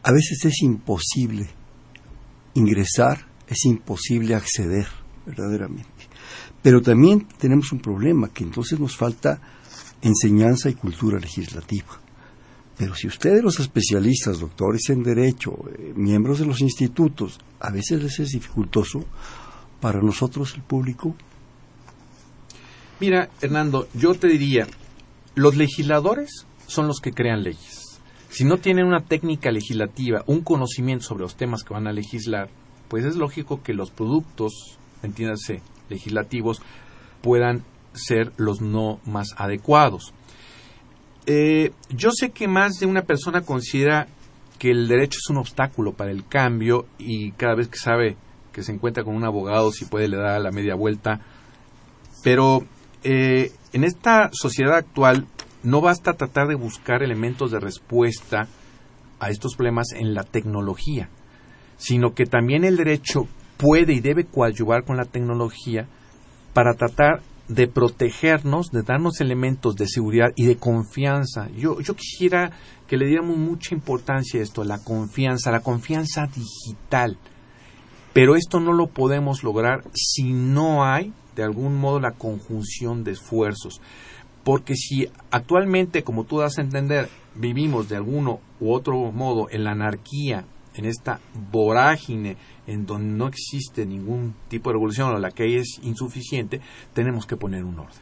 [0.07, 1.49] a veces es imposible
[2.55, 4.87] ingresar, es imposible acceder
[5.27, 5.91] verdaderamente.
[6.63, 9.41] Pero también tenemos un problema, que entonces nos falta
[10.01, 12.01] enseñanza y cultura legislativa.
[12.79, 18.01] Pero si ustedes, los especialistas, doctores en derecho, eh, miembros de los institutos, a veces
[18.01, 19.05] les es dificultoso,
[19.81, 21.17] para nosotros el público
[23.01, 24.69] Mira, Hernando, yo te diría,
[25.35, 27.86] los legisladores son los que crean leyes.
[28.37, 32.51] Si no tienen una técnica legislativa, un conocimiento sobre los temas que van a legislar,
[32.87, 36.61] pues es lógico que los productos, entiéndase, legislativos,
[37.23, 40.13] puedan ser los no más adecuados.
[41.25, 44.07] Eh, yo sé que más de una persona considera
[44.59, 48.19] que el derecho es un obstáculo para el cambio y cada vez que sabe
[48.53, 51.23] que se encuentra con un abogado, si puede le da la media vuelta,
[52.23, 52.67] pero
[53.03, 55.27] eh, en esta sociedad actual
[55.67, 58.47] no basta tratar de buscar elementos de respuesta
[59.19, 61.09] a estos problemas en la tecnología,
[61.77, 63.27] sino que también el derecho
[63.57, 65.89] puede y debe coadyuvar con la tecnología
[66.53, 71.49] para tratar de protegernos, de darnos elementos de seguridad y de confianza.
[71.51, 72.53] Yo, yo quisiera
[72.87, 77.19] que le diéramos mucha importancia a esto, la confianza, la confianza digital.
[78.13, 83.13] Pero esto no lo podemos lograr si no hay de algún modo la conjunción de
[83.13, 83.81] esfuerzos.
[84.47, 89.65] Porque si actualmente, como tú das a entender, vivimos de alguno u otro modo en
[89.65, 90.45] la anarquía,
[90.77, 91.19] en esta
[91.51, 92.37] vorágine
[92.69, 96.61] en donde no existe ningún tipo de revolución o la que hay es insuficiente,
[96.95, 97.99] tenemos que poner un orden.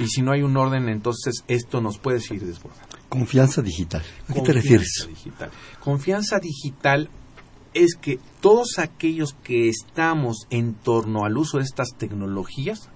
[0.00, 2.96] Y si no hay un orden, entonces esto nos puede seguir desbordando.
[3.08, 4.02] Confianza digital.
[4.26, 5.06] ¿A qué te refieres?
[5.08, 5.52] Digital.
[5.78, 7.08] Confianza digital
[7.72, 12.90] es que todos aquellos que estamos en torno al uso de estas tecnologías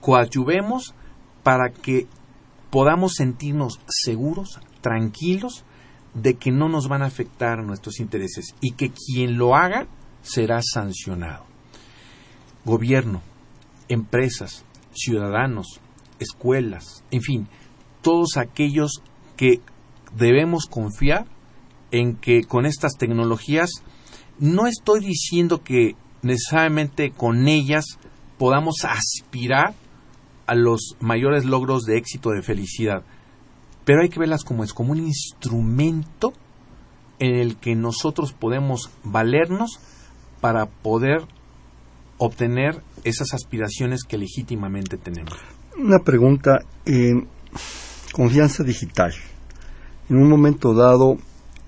[0.00, 0.94] coadyuvemos
[1.50, 2.06] para que
[2.70, 5.64] podamos sentirnos seguros, tranquilos,
[6.14, 9.88] de que no nos van a afectar nuestros intereses y que quien lo haga
[10.22, 11.44] será sancionado.
[12.64, 13.20] Gobierno,
[13.88, 15.80] empresas, ciudadanos,
[16.20, 17.48] escuelas, en fin,
[18.00, 19.02] todos aquellos
[19.36, 19.60] que
[20.14, 21.26] debemos confiar
[21.90, 23.70] en que con estas tecnologías
[24.38, 27.98] no estoy diciendo que necesariamente con ellas
[28.38, 29.74] podamos aspirar
[30.50, 33.04] a los mayores logros de éxito, de felicidad,
[33.84, 36.32] pero hay que verlas como es, como un instrumento
[37.20, 39.78] en el que nosotros podemos valernos
[40.40, 41.22] para poder
[42.18, 45.34] obtener esas aspiraciones que legítimamente tenemos.
[45.78, 47.12] Una pregunta, eh,
[48.12, 49.12] confianza digital.
[50.08, 51.16] En un momento dado,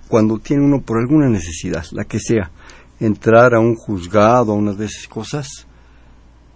[0.08, 2.50] cuando tiene uno por alguna necesidad, la que sea,
[2.98, 5.68] entrar a un juzgado, a una de esas cosas,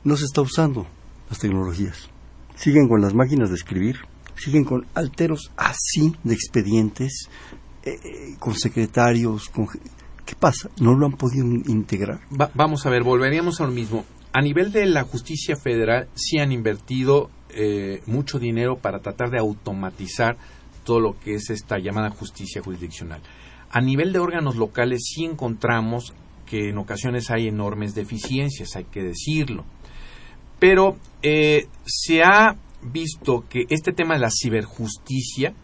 [0.03, 0.89] no se está usando
[1.31, 2.11] las tecnologías.
[2.57, 3.99] Siguen con las máquinas de escribir,
[4.35, 7.29] siguen con alteros así de expedientes,
[7.85, 9.69] eh, eh, con secretarios, con...
[10.25, 10.69] ¿Qué pasa?
[10.81, 12.19] ¿No lo han podido integrar?
[12.55, 14.05] vamos a ver, volveríamos a lo mismo.
[14.33, 19.39] A nivel de la justicia federal sí han invertido eh, mucho dinero para tratar de
[19.39, 20.37] automatizar
[20.85, 23.21] todo lo que es esta llamada justicia jurisdiccional.
[23.71, 26.13] A nivel de órganos locales sí encontramos
[26.47, 29.65] que en ocasiones hay enormes deficiencias, hay que decirlo.
[30.59, 35.55] Pero eh, se ha visto que este tema de la ciberjusticia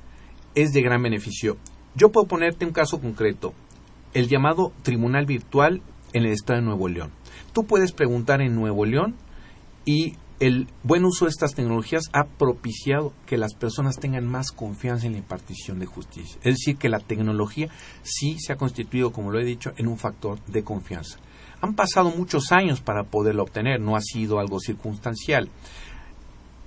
[0.54, 1.56] es de gran beneficio.
[1.94, 3.54] Yo puedo ponerte un caso concreto,
[4.14, 7.10] el llamado Tribunal Virtual en el Estado de Nuevo León.
[7.52, 9.16] Tú puedes preguntar en Nuevo León
[9.84, 15.06] y el buen uso de estas tecnologías ha propiciado que las personas tengan más confianza
[15.06, 16.36] en la impartición de justicia.
[16.42, 17.68] Es decir, que la tecnología
[18.02, 21.18] sí se ha constituido, como lo he dicho, en un factor de confianza.
[21.62, 25.48] Han pasado muchos años para poderlo obtener, no ha sido algo circunstancial.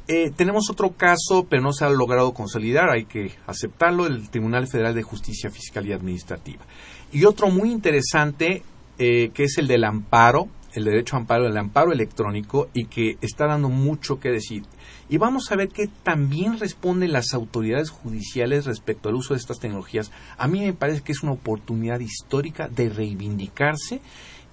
[0.07, 4.67] Eh, tenemos otro caso, pero no se ha logrado consolidar, hay que aceptarlo, el Tribunal
[4.67, 6.63] Federal de Justicia Fiscal y Administrativa.
[7.11, 8.63] Y otro muy interesante,
[8.97, 13.17] eh, que es el del amparo el derecho a amparo, el amparo electrónico y que
[13.21, 14.63] está dando mucho que decir.
[15.07, 19.59] Y vamos a ver qué también responden las autoridades judiciales respecto al uso de estas
[19.59, 20.11] tecnologías.
[20.37, 24.01] A mí me parece que es una oportunidad histórica de reivindicarse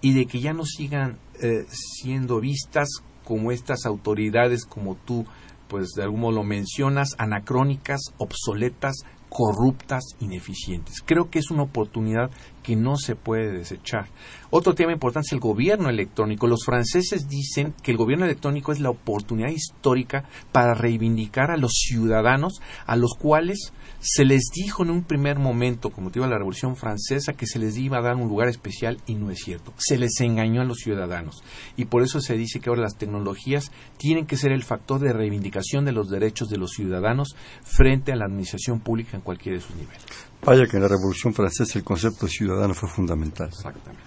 [0.03, 2.89] y de que ya no sigan eh, siendo vistas
[3.25, 5.25] como estas autoridades, como tú,
[5.69, 8.97] pues de algún modo lo mencionas, anacrónicas, obsoletas,
[9.33, 10.97] corruptas, ineficientes.
[11.07, 12.31] Creo que es una oportunidad
[12.63, 14.09] que no se puede desechar.
[14.51, 16.47] Otro tema importante es el gobierno electrónico.
[16.47, 21.73] Los franceses dicen que el gobierno electrónico es la oportunidad histórica para reivindicar a los
[21.73, 26.39] ciudadanos a los cuales se les dijo en un primer momento, como motivo de la
[26.39, 29.73] Revolución Francesa, que se les iba a dar un lugar especial y no es cierto.
[29.79, 31.45] Se les engañó a los ciudadanos.
[31.77, 35.13] Y por eso se dice que ahora las tecnologías tienen que ser el factor de
[35.13, 39.65] reivindicación de los derechos de los ciudadanos frente a la administración pública en cualquiera de
[39.65, 40.03] sus niveles.
[40.45, 43.49] Vaya que en la Revolución Francesa el concepto de ciudadano fue fundamental.
[43.49, 44.03] Exactamente.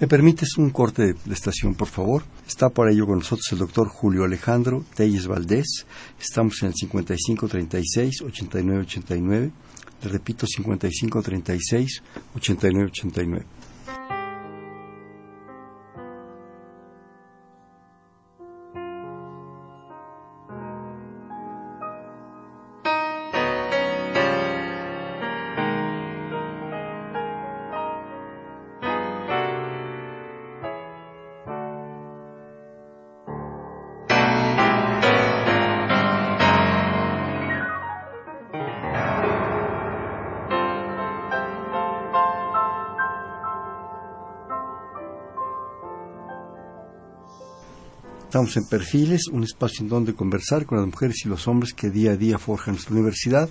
[0.00, 2.22] ¿Me permites un corte de estación, por favor?
[2.48, 5.84] Está por ello con nosotros el doctor Julio Alejandro Telles Valdés.
[6.18, 9.50] Estamos en el 5536-8989.
[10.02, 13.44] Le repito, 5536-8989.
[48.30, 51.90] Estamos en Perfiles, un espacio en donde conversar con las mujeres y los hombres que
[51.90, 53.50] día a día forjan nuestra universidad.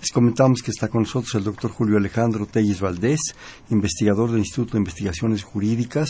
[0.00, 3.20] Les comentamos que está con nosotros el doctor Julio Alejandro Telles Valdés,
[3.70, 6.08] investigador del Instituto de Investigaciones Jurídicas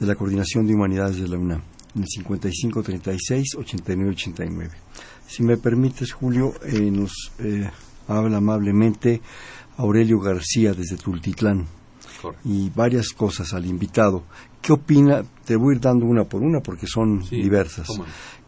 [0.00, 1.62] de la Coordinación de Humanidades de la UNAM,
[1.94, 4.70] en el 5536-8989.
[5.28, 7.70] Si me permites, Julio, eh, nos eh,
[8.08, 9.20] habla amablemente
[9.76, 11.68] Aurelio García desde Tultitlán
[12.44, 14.24] y varias cosas al invitado.
[14.62, 15.22] ¿Qué opina?
[15.44, 17.88] Te voy a ir dando una por una porque son diversas.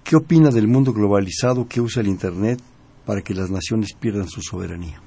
[0.02, 2.60] ¿Qué opina del mundo globalizado que usa el Internet
[3.04, 5.00] para que las naciones pierdan su soberanía?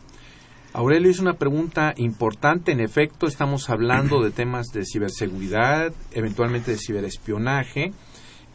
[0.74, 2.72] Aurelio, es una pregunta importante.
[2.72, 7.92] En efecto, estamos hablando de temas de ciberseguridad, eventualmente de ciberespionaje,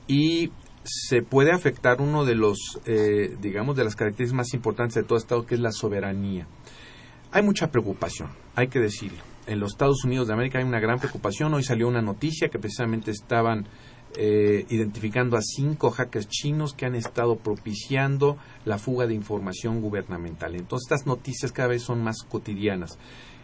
[0.07, 0.51] y
[0.83, 5.19] se puede afectar uno de los, eh, digamos, de las características más importantes de todo
[5.19, 6.47] Estado, que es la soberanía.
[7.33, 10.99] Hay mucha preocupación, hay que decirlo en los Estados Unidos de América hay una gran
[10.99, 11.55] preocupación.
[11.55, 13.67] Hoy salió una noticia que precisamente estaban
[14.17, 20.55] eh, identificando a cinco hackers chinos que han estado propiciando la fuga de información gubernamental.
[20.55, 22.99] Entonces estas noticias cada vez son más cotidianas.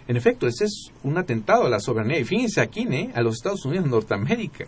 [0.08, 2.18] En efecto, ese es un atentado a la soberanía.
[2.18, 3.12] Y fíjense aquí, ¿eh?
[3.14, 4.64] a los Estados Unidos, Norteamérica.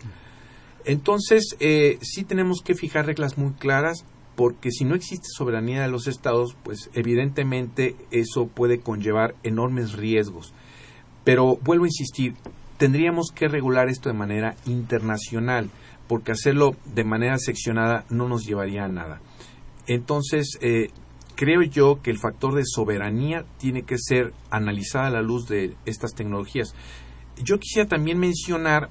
[0.85, 5.87] Entonces, eh, sí tenemos que fijar reglas muy claras porque si no existe soberanía de
[5.87, 10.53] los estados, pues evidentemente eso puede conllevar enormes riesgos.
[11.25, 12.35] Pero vuelvo a insistir,
[12.77, 15.69] tendríamos que regular esto de manera internacional,
[16.07, 19.19] porque hacerlo de manera seccionada no nos llevaría a nada.
[19.87, 20.89] Entonces, eh,
[21.35, 25.75] creo yo que el factor de soberanía tiene que ser analizado a la luz de
[25.85, 26.73] estas tecnologías.
[27.43, 28.89] Yo quisiera también mencionar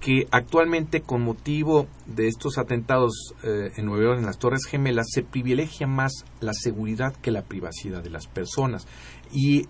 [0.00, 5.06] que actualmente con motivo de estos atentados eh, en Nueva York, en las Torres Gemelas,
[5.10, 8.86] se privilegia más la seguridad que la privacidad de las personas.
[9.32, 9.66] Y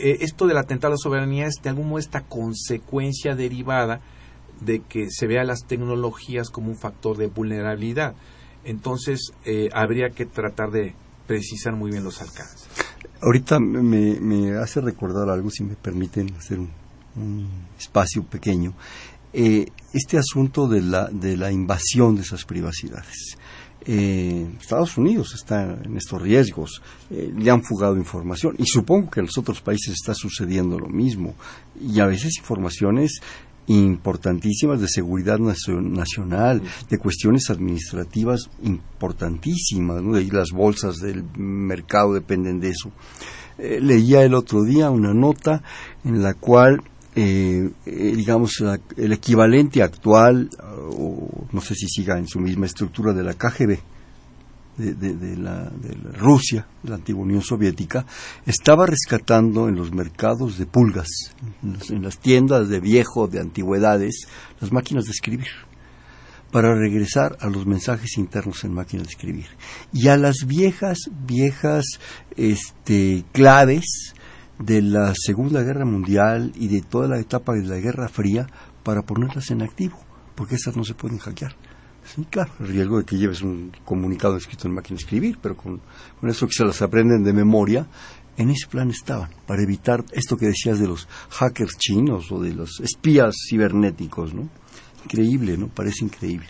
[0.00, 4.00] eh, esto del atentado a la soberanía es de algún modo esta consecuencia derivada
[4.60, 8.14] de que se vea las tecnologías como un factor de vulnerabilidad.
[8.64, 10.94] Entonces, eh, habría que tratar de
[11.26, 12.68] precisar muy bien los alcances.
[13.22, 16.70] Ahorita me, hace recordar algo, si me permiten hacer un,
[17.78, 18.74] espacio pequeño.
[19.32, 23.36] Eh, este asunto de la, de la invasión de esas privacidades.
[23.86, 29.20] Eh, Estados Unidos está en estos riesgos, eh, le han fugado información y supongo que
[29.20, 31.34] en los otros países está sucediendo lo mismo
[31.80, 33.20] y a veces informaciones
[33.66, 42.70] importantísimas de seguridad nacional, de cuestiones administrativas importantísimas, de las bolsas del mercado dependen de
[42.70, 42.90] eso.
[43.58, 45.62] Eh, leía el otro día una nota
[46.04, 46.82] en la cual
[47.14, 48.62] eh, eh, digamos,
[48.96, 50.48] el equivalente actual,
[50.92, 53.78] o no sé si siga en su misma estructura de la KGB,
[54.78, 55.70] de, la,
[56.14, 58.06] Rusia, de la antigua Unión Soviética,
[58.46, 61.08] estaba rescatando en los mercados de pulgas,
[61.62, 64.26] en las tiendas de viejo, de antigüedades,
[64.60, 65.48] las máquinas de escribir
[66.50, 69.46] para regresar a los mensajes internos en máquinas de escribir.
[69.92, 71.84] Y a las viejas viejas
[72.36, 74.14] este claves
[74.60, 78.46] de la Segunda Guerra Mundial y de toda la etapa de la Guerra Fría
[78.82, 79.98] para ponerlas en activo,
[80.34, 81.56] porque esas no se pueden hackear.
[82.04, 85.56] Sí, claro, el riesgo de que lleves un comunicado escrito en máquina de escribir, pero
[85.56, 85.80] con,
[86.20, 87.86] con eso que se las aprenden de memoria,
[88.36, 92.54] en ese plan estaban, para evitar esto que decías de los hackers chinos o de
[92.54, 94.48] los espías cibernéticos, ¿no?
[95.04, 95.68] Increíble, ¿no?
[95.68, 96.46] Parece increíble.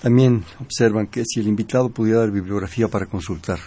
[0.02, 3.60] También observan que si el invitado pudiera dar bibliografía para consultar.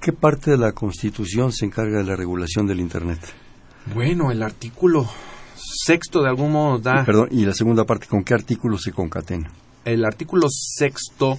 [0.00, 3.20] ¿Qué parte de la Constitución se encarga de la regulación del Internet?
[3.94, 5.08] Bueno, el artículo
[5.56, 7.04] sexto de algún modo da...
[7.04, 9.50] Perdón, y la segunda parte, ¿con qué artículo se concatena?
[9.84, 11.38] El artículo sexto,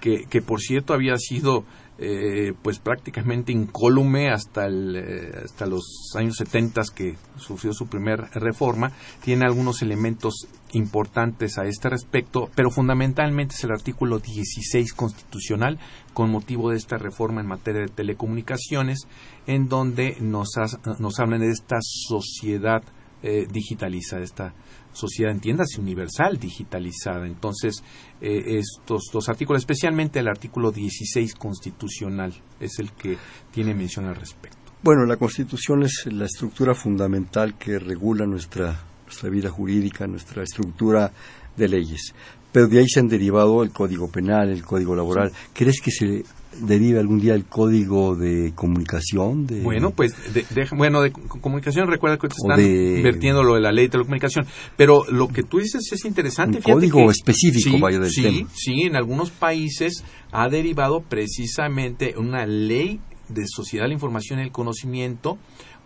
[0.00, 1.64] que, que por cierto había sido
[1.96, 8.28] eh, pues prácticamente incólume hasta, el, eh, hasta los años 70 que sufrió su primera
[8.34, 8.90] reforma,
[9.22, 15.78] tiene algunos elementos importantes a este respecto, pero fundamentalmente es el artículo 16 constitucional
[16.14, 19.06] con motivo de esta reforma en materia de telecomunicaciones,
[19.46, 20.48] en donde nos,
[20.98, 22.82] nos hablan de esta sociedad
[23.26, 24.52] eh, digitalizada, esta
[24.92, 27.26] sociedad, entiéndase, universal digitalizada.
[27.26, 27.82] Entonces,
[28.20, 33.16] eh, estos dos artículos, especialmente el artículo 16 constitucional, es el que
[33.50, 34.58] tiene mención al respecto.
[34.82, 41.10] Bueno, la Constitución es la estructura fundamental que regula nuestra, nuestra vida jurídica, nuestra estructura
[41.56, 42.14] de leyes.
[42.52, 45.32] Pero de ahí se han derivado el Código Penal, el Código Laboral.
[45.54, 46.24] ¿Crees que se
[46.60, 49.46] derive algún día el código de comunicación?
[49.46, 49.62] De...
[49.62, 50.44] Bueno, pues, de,
[50.76, 52.56] bueno, de comunicación, recuerda que están
[53.02, 54.46] vertiendo lo de la ley de telecomunicación,
[54.76, 56.58] pero lo que tú dices es interesante.
[56.58, 58.48] Un código específico, sí, vaya del sí, tema.
[58.54, 64.42] Sí, en algunos países ha derivado precisamente una ley de sociedad de la información y
[64.42, 65.38] el conocimiento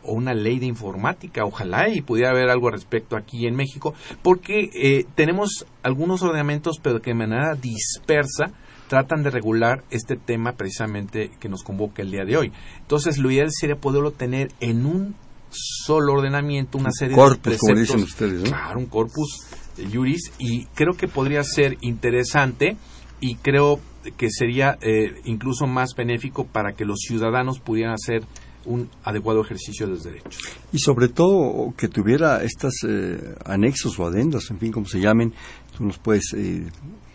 [0.02, 3.94] o una ley de informática, ojalá y pudiera haber algo al respecto aquí en México,
[4.22, 8.52] porque eh, tenemos algunos ordenamientos, pero que de manera dispersa
[8.88, 12.52] tratan de regular este tema precisamente que nos convoca el día de hoy.
[12.80, 15.14] Entonces, lo ideal sería poderlo tener en un
[15.50, 17.68] solo ordenamiento, una serie corpus, de preceptos.
[17.68, 18.48] como dicen ustedes, ¿no?
[18.50, 19.46] Claro, un corpus
[19.92, 22.76] juris y creo que podría ser interesante
[23.20, 23.80] y creo
[24.16, 28.24] que sería eh, incluso más benéfico para que los ciudadanos pudieran hacer
[28.64, 30.38] un adecuado ejercicio de los derechos.
[30.72, 35.32] Y sobre todo que tuviera estos eh, anexos o adendas, en fin, como se llamen,
[35.76, 36.66] tú nos puedes eh,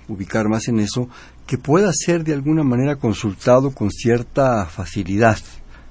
[0.08, 1.10] ubicar más en eso,
[1.47, 5.38] que pueda ser de alguna manera consultado con cierta facilidad,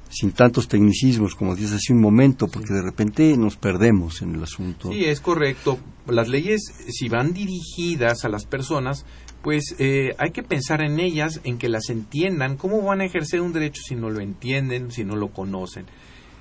[0.09, 4.43] sin tantos tecnicismos, como dices hace un momento, porque de repente nos perdemos en el
[4.43, 4.93] asunto.
[4.93, 5.79] Sí, es correcto.
[6.07, 9.07] Las leyes, si van dirigidas a las personas,
[9.43, 12.57] pues eh, hay que pensar en ellas, en que las entiendan.
[12.57, 15.87] ¿Cómo van a ejercer un derecho si no lo entienden, si no lo conocen?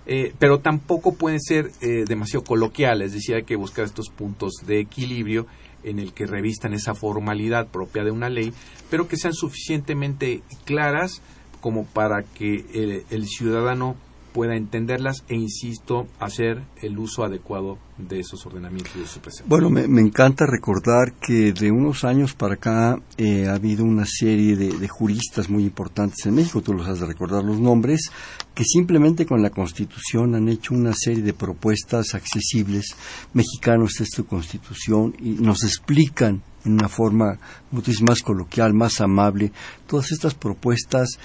[0.05, 4.53] Eh, pero tampoco pueden ser eh, demasiado coloquiales, es decir, hay que buscar estos puntos
[4.65, 5.45] de equilibrio
[5.83, 8.53] en el que revistan esa formalidad propia de una ley,
[8.89, 11.21] pero que sean suficientemente claras
[11.61, 13.95] como para que el, ciudadano
[14.33, 19.45] pueda entenderlas e, insisto, hacer el uso adecuado de esos ordenamientos y de su presencia.
[19.47, 24.55] Bueno, me, encanta recordar que de unos años para acá eh, ha habido una serie
[24.55, 28.11] de, juristas muy importantes en México, tú los has de recordar los nombres,
[28.53, 32.95] que simplemente con la Constitución han hecho una serie de propuestas accesibles.
[33.33, 37.39] Mexicano esta es tu Constitución y nos explican en una forma
[38.01, 39.51] más coloquial, más amable,
[39.87, 41.17] todas estas propuestas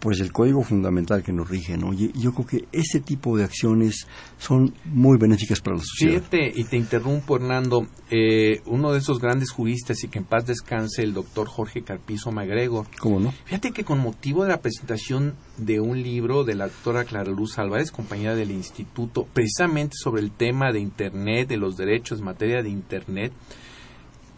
[0.00, 1.92] pues el código fundamental que nos rige, ¿no?
[1.92, 4.06] Y yo creo que ese tipo de acciones
[4.38, 6.22] son muy benéficas para la sociedad.
[6.22, 10.46] Fíjate, y te interrumpo, Hernando, eh, uno de esos grandes juristas y que en paz
[10.46, 12.86] descanse el doctor Jorge Carpizo Magregor.
[12.98, 13.32] ¿Cómo no?
[13.44, 17.58] Fíjate que con motivo de la presentación de un libro de la doctora Clara Luz
[17.58, 22.62] Álvarez, compañera del instituto, precisamente sobre el tema de Internet, de los derechos en materia
[22.62, 23.32] de Internet,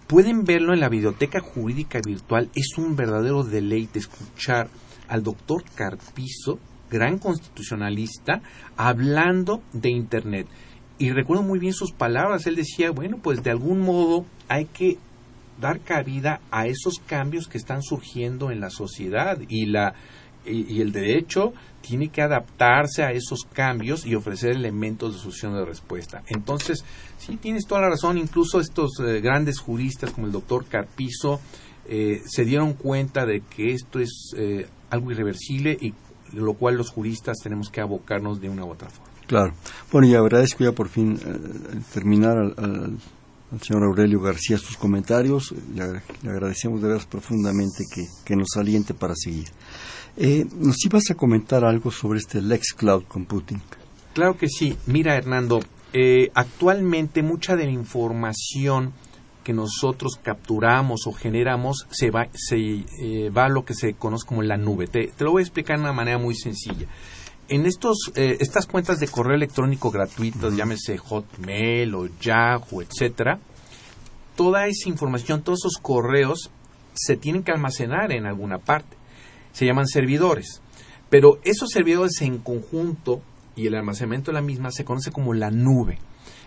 [0.06, 2.50] pueden verlo en la biblioteca jurídica virtual.
[2.54, 4.68] Es un verdadero deleite escuchar
[5.10, 6.58] al doctor Carpizo,
[6.90, 8.40] gran constitucionalista,
[8.76, 10.46] hablando de Internet.
[10.98, 12.46] Y recuerdo muy bien sus palabras.
[12.46, 14.98] Él decía, bueno, pues de algún modo hay que
[15.60, 19.94] dar cabida a esos cambios que están surgiendo en la sociedad y la
[20.44, 25.64] y, el derecho tiene que adaptarse a esos cambios y ofrecer elementos de solución de
[25.64, 26.22] respuesta.
[26.28, 26.84] Entonces,
[27.18, 31.40] sí, tienes toda la razón, incluso estos eh, grandes juristas como el doctor Carpizo
[31.86, 35.94] eh, se dieron cuenta de que esto es eh, algo irreversible y
[36.32, 39.10] lo cual los juristas tenemos que abocarnos de una u otra forma.
[39.26, 39.54] Claro.
[39.92, 42.98] Bueno, y agradezco ya por fin eh, terminar al,
[43.60, 45.54] señor Aurelio García sus comentarios.
[45.74, 47.84] Le, agradecemos de veras profundamente
[48.24, 49.46] que, nos aliente para seguir.
[50.16, 53.60] Eh, ¿Nos ibas a comentar algo sobre este Lex Cloud Computing?
[54.14, 54.76] Claro que sí.
[54.86, 55.60] Mira, Hernando,
[55.92, 58.92] eh, actualmente mucha de la información
[59.44, 64.26] que nosotros capturamos o generamos se va, se, eh, va a lo que se conoce
[64.26, 64.86] como la nube.
[64.86, 66.86] Te, lo voy a explicar de una manera muy sencilla.
[67.48, 73.40] En estos, eh, estas cuentas de correo electrónico gratuitos, llámese Hotmail o Yahoo, etcétera,
[74.36, 76.50] toda esa información, todos esos correos
[76.94, 78.96] se tienen que almacenar en alguna parte.
[79.52, 80.60] Se llaman servidores.
[81.08, 83.20] Pero esos servidores en conjunto
[83.56, 85.98] y el almacenamiento de la misma se conoce como la nube.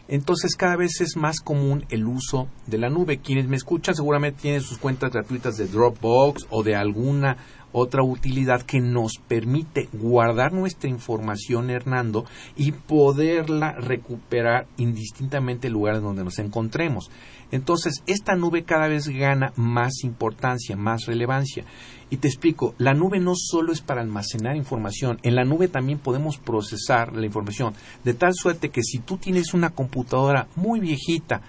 [0.07, 3.19] Entonces cada vez es más común el uso de la nube.
[3.19, 7.37] Quienes me escuchan seguramente tienen sus cuentas gratuitas de Dropbox o de alguna
[7.73, 12.25] otra utilidad que nos permite guardar nuestra información, Hernando,
[12.55, 17.09] y poderla recuperar indistintamente el lugar donde nos encontremos.
[17.53, 21.63] Entonces, esta nube cada vez gana más importancia, más relevancia.
[22.09, 25.99] Y te explico, la nube no solo es para almacenar información, en la nube también
[25.99, 31.43] podemos procesar la información, de tal suerte que si tú tienes una computadora muy viejita,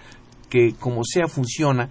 [0.47, 1.89] que como sea funciona,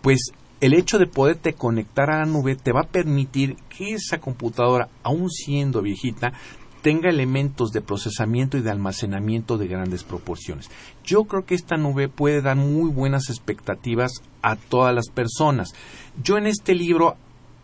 [0.00, 4.18] pues el hecho de poderte conectar a la nube te va a permitir que esa
[4.18, 6.32] computadora, aun siendo viejita,
[6.86, 10.70] tenga elementos de procesamiento y de almacenamiento de grandes proporciones.
[11.02, 15.74] Yo creo que esta nube puede dar muy buenas expectativas a todas las personas.
[16.22, 17.16] Yo en este libro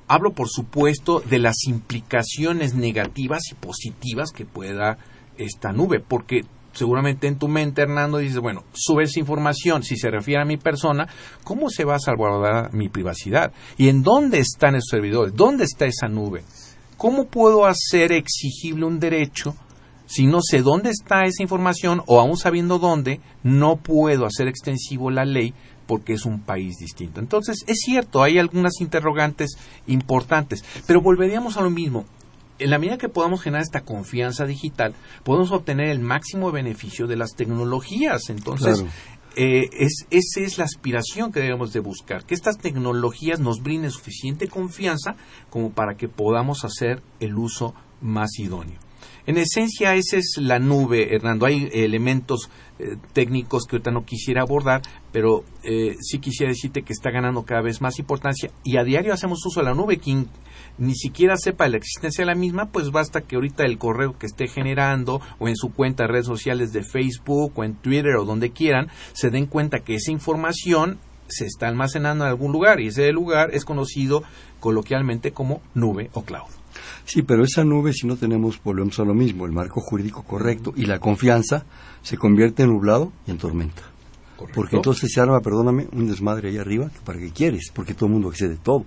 [0.08, 4.98] hablo, por supuesto, de las implicaciones negativas y positivas que puede dar
[5.38, 10.10] esta nube, porque seguramente en tu mente, Hernando, dices, bueno, sube esa información, si se
[10.10, 11.06] refiere a mi persona,
[11.44, 13.52] ¿cómo se va a salvaguardar mi privacidad?
[13.78, 15.36] ¿Y en dónde están esos servidores?
[15.36, 16.42] ¿Dónde está esa nube?
[17.02, 19.56] ¿Cómo puedo hacer exigible un derecho
[20.06, 25.10] si no sé dónde está esa información o aún sabiendo dónde, no puedo hacer extensivo
[25.10, 25.52] la ley
[25.88, 27.18] porque es un país distinto?
[27.18, 29.56] Entonces, es cierto, hay algunas interrogantes
[29.88, 32.04] importantes, pero volveríamos a lo mismo.
[32.60, 34.94] En la medida que podamos generar esta confianza digital,
[35.24, 38.30] podemos obtener el máximo beneficio de las tecnologías.
[38.30, 38.84] Entonces,
[39.36, 43.90] eh, es, esa es la aspiración que debemos de buscar, que estas tecnologías nos brinden
[43.90, 45.16] suficiente confianza
[45.50, 48.78] como para que podamos hacer el uso más idóneo.
[49.24, 51.46] En esencia, esa es la nube, Hernando.
[51.46, 56.92] Hay elementos eh, técnicos que ahorita no quisiera abordar, pero eh, sí quisiera decirte que
[56.92, 59.98] está ganando cada vez más importancia y a diario hacemos uso de la nube.
[59.98, 60.28] Quien
[60.78, 64.26] ni siquiera sepa la existencia de la misma, pues basta que ahorita el correo que
[64.26, 68.24] esté generando o en su cuenta de redes sociales de Facebook o en Twitter o
[68.24, 70.98] donde quieran, se den cuenta que esa información
[71.28, 74.22] se está almacenando en algún lugar y ese lugar es conocido
[74.60, 76.50] coloquialmente como nube o cloud.
[77.04, 80.72] Sí, pero esa nube, si no tenemos, volvemos a lo mismo, el marco jurídico correcto
[80.76, 81.64] y la confianza
[82.02, 83.82] se convierte en nublado y en tormenta.
[84.54, 87.70] Porque entonces se arma, perdóname, un desmadre ahí arriba, ¿para qué quieres?
[87.72, 88.84] Porque todo el mundo excede todo,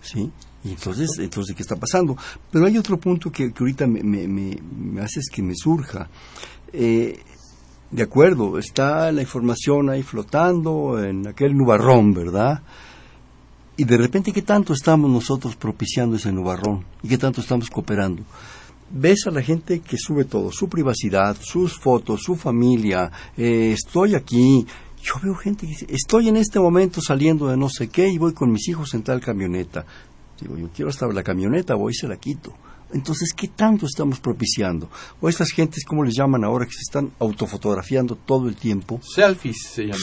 [0.00, 0.32] ¿sí?
[0.66, 2.16] Y entonces, entonces, ¿qué está pasando?
[2.50, 6.08] Pero hay otro punto que, ahorita me, me, me, hace que me surja.
[6.72, 7.20] Eh,
[7.92, 12.62] de acuerdo, está la información ahí flotando en aquel nubarrón, ¿verdad?
[13.76, 16.84] Y de repente, ¿qué tanto estamos nosotros propiciando ese nubarrón?
[17.00, 18.24] ¿Y qué tanto estamos cooperando?
[18.90, 24.16] Ves a la gente que sube todo, su privacidad, sus fotos, su familia, eh, estoy
[24.16, 24.66] aquí.
[25.00, 28.18] Yo veo gente que dice, estoy en este momento saliendo de no sé qué y
[28.18, 29.86] voy con mis hijos en tal camioneta.
[30.40, 32.54] Digo, yo quiero en la camioneta, voy y se la quito.
[32.92, 34.88] Entonces, ¿qué tanto estamos propiciando?
[35.20, 36.66] O estas gentes, ¿cómo les llaman ahora?
[36.66, 39.00] Que se están autofotografiando todo el tiempo.
[39.02, 40.00] Selfies se llaman.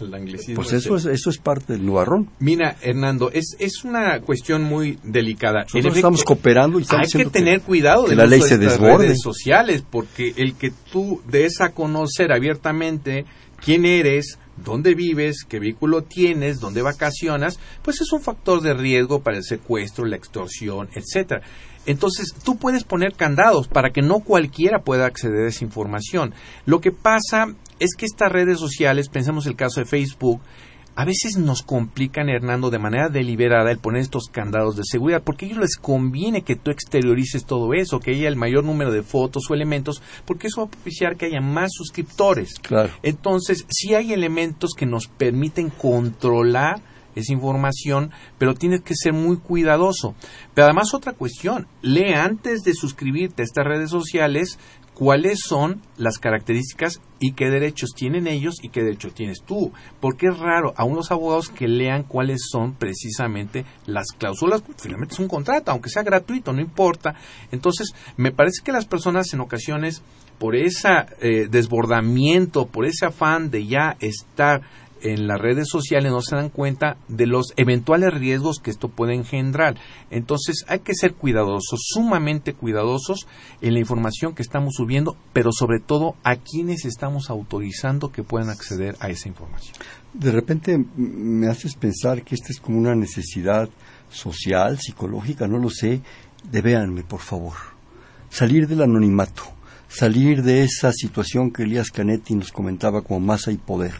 [0.00, 0.56] el anglicismo.
[0.56, 2.30] Pues eso es, eso es parte del nubarrón.
[2.38, 5.60] Mira, Hernando, es, es una cuestión muy delicada.
[5.60, 8.40] En Nosotros efecto, estamos cooperando y estamos hay que tener cuidado que de la ley
[8.40, 9.06] se desborde.
[9.06, 13.26] redes sociales, porque el que tú des a conocer abiertamente
[13.62, 19.22] quién eres, dónde vives, qué vehículo tienes, dónde vacacionas, pues es un factor de riesgo
[19.22, 21.42] para el secuestro, la extorsión, etcétera.
[21.84, 26.32] Entonces, tú puedes poner candados para que no cualquiera pueda acceder a esa información.
[26.64, 30.40] Lo que pasa es que estas redes sociales, pensemos el caso de Facebook,
[30.94, 35.46] a veces nos complican, Hernando, de manera deliberada el poner estos candados de seguridad, porque
[35.46, 39.02] a ellos les conviene que tú exteriorices todo eso, que haya el mayor número de
[39.02, 42.54] fotos o elementos, porque eso va a propiciar que haya más suscriptores.
[42.60, 42.90] Claro.
[43.02, 46.82] Entonces, sí hay elementos que nos permiten controlar
[47.14, 50.14] esa información, pero tienes que ser muy cuidadoso.
[50.54, 54.58] Pero además otra cuestión, lee antes de suscribirte a estas redes sociales
[55.02, 59.72] cuáles son las características y qué derechos tienen ellos y qué derechos tienes tú.
[60.00, 64.62] Porque es raro a unos abogados que lean cuáles son precisamente las cláusulas.
[64.76, 67.16] Finalmente es un contrato, aunque sea gratuito, no importa.
[67.50, 70.02] Entonces, me parece que las personas en ocasiones,
[70.38, 70.88] por ese
[71.20, 74.62] eh, desbordamiento, por ese afán de ya estar
[75.02, 79.14] en las redes sociales no se dan cuenta de los eventuales riesgos que esto puede
[79.14, 79.76] engendrar.
[80.10, 83.26] Entonces hay que ser cuidadosos, sumamente cuidadosos
[83.60, 88.50] en la información que estamos subiendo, pero sobre todo a quienes estamos autorizando que puedan
[88.50, 89.74] acceder a esa información.
[90.12, 93.68] De repente me haces pensar que esta es como una necesidad
[94.10, 96.00] social, psicológica, no lo sé.
[96.50, 97.54] De véanme, por favor.
[98.28, 99.42] Salir del anonimato,
[99.88, 103.94] salir de esa situación que Elías Canetti nos comentaba como masa y poder.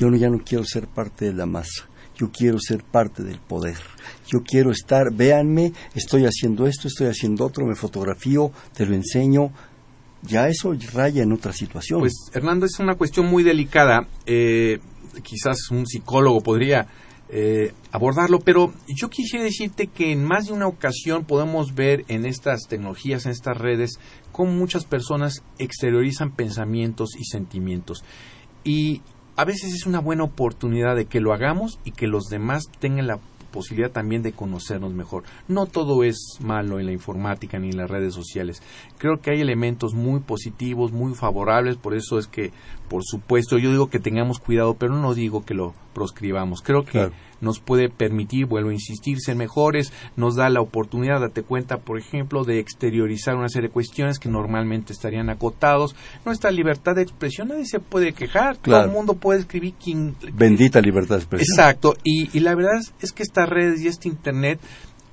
[0.00, 1.86] Yo no, ya no quiero ser parte de la masa.
[2.16, 3.76] Yo quiero ser parte del poder.
[4.26, 9.52] Yo quiero estar, véanme, estoy haciendo esto, estoy haciendo otro, me fotografío, te lo enseño.
[10.22, 12.00] Ya eso raya en otra situación.
[12.00, 14.08] Pues Hernando es una cuestión muy delicada.
[14.24, 14.78] Eh,
[15.22, 16.86] quizás un psicólogo podría
[17.28, 22.24] eh, abordarlo, pero yo quisiera decirte que en más de una ocasión podemos ver en
[22.24, 23.98] estas tecnologías, en estas redes,
[24.32, 28.02] cómo muchas personas exteriorizan pensamientos y sentimientos.
[28.64, 29.02] Y
[29.40, 33.06] a veces es una buena oportunidad de que lo hagamos y que los demás tengan
[33.06, 33.18] la
[33.50, 35.24] posibilidad también de conocernos mejor.
[35.48, 38.62] No todo es malo en la informática ni en las redes sociales.
[38.98, 42.52] Creo que hay elementos muy positivos, muy favorables, por eso es que,
[42.90, 46.62] por supuesto, yo digo que tengamos cuidado, pero no digo que lo proscribamos.
[46.62, 47.12] Creo que Claro.
[47.40, 51.98] nos puede permitir, vuelvo a insistir, ser mejores, nos da la oportunidad, date cuenta, por
[51.98, 55.94] ejemplo, de exteriorizar una serie de cuestiones que normalmente estarían acotados.
[56.24, 60.80] Nuestra libertad de expresión, nadie se puede quejar, todo el mundo puede escribir quien Bendita
[60.80, 61.46] libertad de expresión.
[61.58, 64.60] Exacto, y, y la verdad es que estas redes y este Internet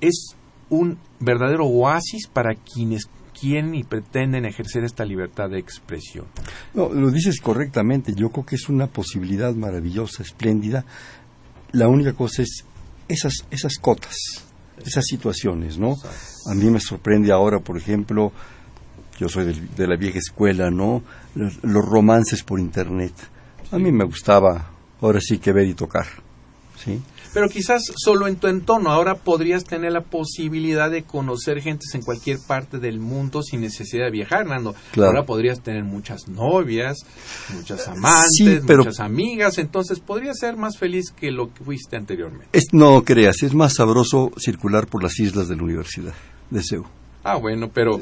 [0.00, 0.34] es
[0.70, 3.08] un verdadero oasis para quienes
[3.40, 6.26] quieren y pretenden ejercer esta libertad de expresión.
[6.74, 8.14] No, lo dices correctamente.
[8.14, 10.84] Yo creo que es una posibilidad maravillosa, espléndida.
[11.72, 12.64] La única cosa es
[13.08, 14.16] esas, esas cotas,
[14.84, 15.96] esas situaciones, ¿no?
[16.50, 18.32] A mí me sorprende ahora, por ejemplo,
[19.18, 21.02] yo soy del- de la vieja escuela, ¿no?
[21.34, 23.12] Los, los romances por Internet.
[23.72, 24.70] A mí me gustaba,
[25.00, 26.06] ahora sí que ver y tocar,
[26.82, 27.00] ¿sí?
[27.34, 28.90] Pero quizás solo en tu entorno.
[28.90, 34.04] Ahora podrías tener la posibilidad de conocer gentes en cualquier parte del mundo sin necesidad
[34.06, 34.74] de viajar, Nando.
[34.92, 35.10] Claro.
[35.10, 36.96] Ahora podrías tener muchas novias,
[37.54, 39.58] muchas amantes, Sí, pero- muchas amigas.
[39.58, 42.48] Entonces podrías ser más feliz que lo que fuiste anteriormente.
[42.52, 46.14] Es, no creas, es más sabroso circular por las islas de la universidad,
[46.50, 46.86] de Seúl.
[47.24, 48.00] Ah, bueno, pero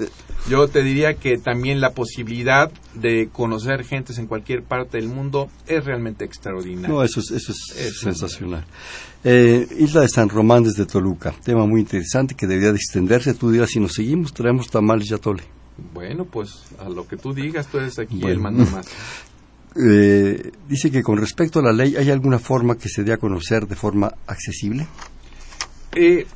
[0.49, 5.49] yo te diría que también la posibilidad de conocer gentes en cualquier parte del mundo
[5.67, 6.89] es realmente extraordinaria.
[6.89, 8.65] No, eso es, eso es Es sensacional.
[9.25, 13.35] Eh, Isla de San Román desde Toluca, tema muy interesante que debería de extenderse.
[13.35, 15.43] Tú dirás, si nos seguimos, traemos tamales y atole.
[15.93, 18.29] Bueno, pues a lo que tú digas, tú eres aquí Bueno.
[18.35, 18.87] el mando más.
[19.79, 23.19] Eh, dice que con respecto a la ley, ¿hay alguna forma que se dé a
[23.19, 24.87] conocer de forma accesible?
[25.95, 26.27] Eh,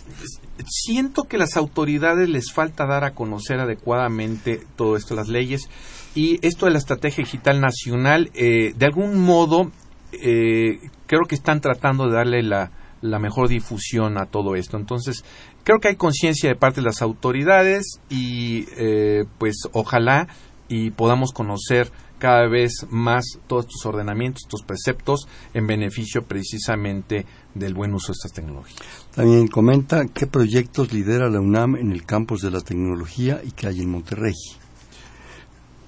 [0.66, 5.68] siento que las autoridades les falta dar a conocer adecuadamente todo esto, las leyes,
[6.14, 9.70] y esto de la estrategia digital nacional, eh, de algún modo,
[10.12, 14.76] eh, creo que están tratando de darle la, la mejor difusión a todo esto.
[14.76, 15.24] Entonces,
[15.64, 20.28] creo que hay conciencia de parte de las autoridades y eh, pues ojalá
[20.68, 21.90] y podamos conocer
[22.20, 28.18] cada vez más todos estos ordenamientos, estos preceptos en beneficio precisamente del buen uso de
[28.18, 28.80] estas tecnologías.
[29.14, 33.66] También comenta qué proyectos lidera la UNAM en el campus de la tecnología y que
[33.66, 34.34] hay en Monterrey.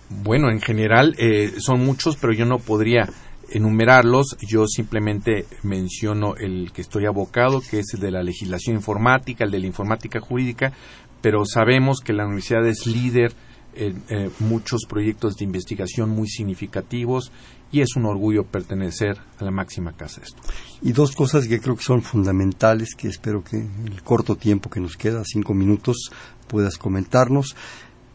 [0.08, 3.08] Bueno, en general eh, son muchos, pero yo no podría
[3.50, 4.36] enumerarlos.
[4.40, 9.50] Yo simplemente menciono el que estoy abocado, que es el de la legislación informática, el
[9.50, 10.72] de la informática jurídica,
[11.20, 13.32] pero sabemos que la universidad es líder
[13.74, 17.32] en eh, muchos proyectos de investigación muy significativos
[17.70, 20.78] y es un orgullo pertenecer a la máxima casa de estudios.
[20.82, 24.68] Y dos cosas que creo que son fundamentales, que espero que en el corto tiempo
[24.68, 26.10] que nos queda, cinco minutos,
[26.48, 27.56] puedas comentarnos.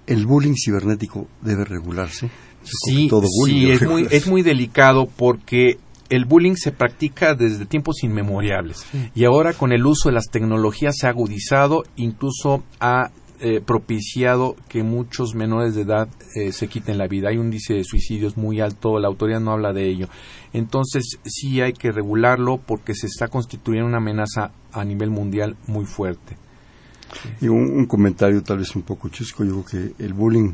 [0.05, 2.29] El bullying cibernético debe regularse.
[2.63, 3.09] Sí,
[3.45, 5.79] sí es, muy, es muy delicado porque
[6.09, 8.85] el bullying se practica desde tiempos inmemoriales
[9.15, 14.55] y ahora con el uso de las tecnologías se ha agudizado, incluso ha eh, propiciado
[14.67, 17.29] que muchos menores de edad eh, se quiten la vida.
[17.29, 20.07] Hay un índice de suicidios muy alto, la autoridad no habla de ello.
[20.53, 25.85] Entonces sí hay que regularlo porque se está constituyendo una amenaza a nivel mundial muy
[25.85, 26.37] fuerte.
[27.39, 30.53] Y un, comentario tal vez un poco chusco, yo creo que el bullying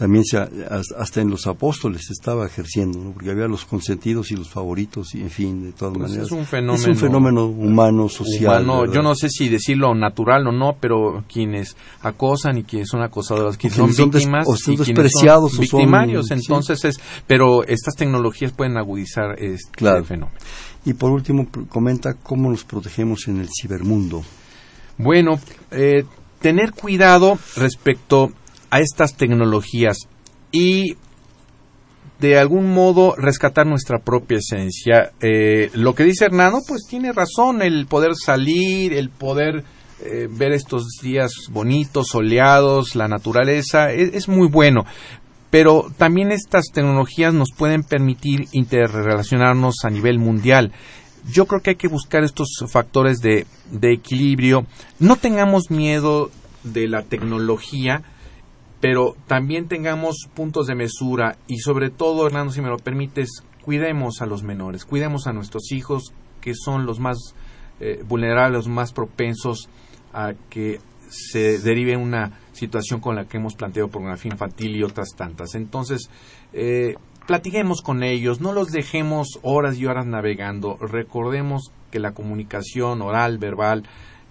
[0.00, 5.14] también se, hasta en los apóstoles estaba ejerciendo, porque había los consentidos y los favoritos,
[5.14, 6.26] y en fin, de todas pues maneras.
[6.28, 8.64] Es un fenómeno, es un fenómeno humano, social.
[8.90, 13.58] yo no sé si decirlo natural o no, pero quienes acosan y quienes son acosadores,
[13.58, 19.38] quienes son víctimas o son despreciados son victimarios, entonces es, pero estas tecnologías pueden agudizar
[19.38, 20.30] este fenómeno.
[20.86, 24.22] Y por último, comenta cómo nos protegemos en el cibermundo.
[24.96, 25.38] Bueno,
[25.70, 26.04] eh,
[26.40, 28.32] tener cuidado respecto
[28.70, 30.08] a estas tecnologías
[30.52, 30.96] y
[32.20, 35.12] de algún modo rescatar nuestra propia esencia.
[35.20, 39.64] Eh, lo que dice Hernando, pues tiene razón, el poder salir, el poder
[40.02, 44.84] eh, ver estos días bonitos, soleados, la naturaleza, es, es, muy bueno.
[45.50, 50.72] Pero también estas tecnologías nos pueden permitir interrelacionarnos a nivel mundial.
[51.30, 54.66] Yo creo que hay que buscar estos factores de, de equilibrio.
[54.98, 56.30] No tengamos miedo
[56.64, 58.02] de la tecnología,
[58.80, 64.22] pero también tengamos puntos de mesura y sobre todo, Hernando, si me lo permites, cuidemos
[64.22, 67.34] a los menores, cuidemos a nuestros hijos que son los más
[67.80, 69.68] eh, vulnerables, los más propensos
[70.12, 75.10] a que se derive una situación con la que hemos planteado pornografía infantil y otras
[75.16, 75.54] tantas.
[75.54, 76.08] Entonces,
[76.52, 76.94] eh,
[77.26, 83.38] platiquemos con ellos, no los dejemos horas y horas navegando, recordemos que la comunicación oral,
[83.38, 83.84] verbal,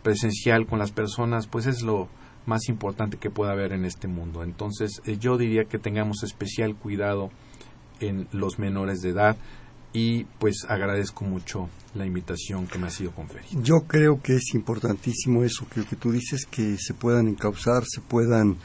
[0.04, 2.08] presencial con las personas, pues es lo,
[2.50, 4.44] más importante que pueda haber en este mundo.
[4.44, 7.30] Entonces, eh, yo diría que tengamos especial cuidado
[8.02, 9.38] en los menores de edad
[9.94, 13.50] y pues agradezco mucho la invitación que me ha sido conferida.
[13.64, 18.02] Yo creo que es importantísimo eso que, que tú dices, que se puedan encauzar, se
[18.02, 18.58] puedan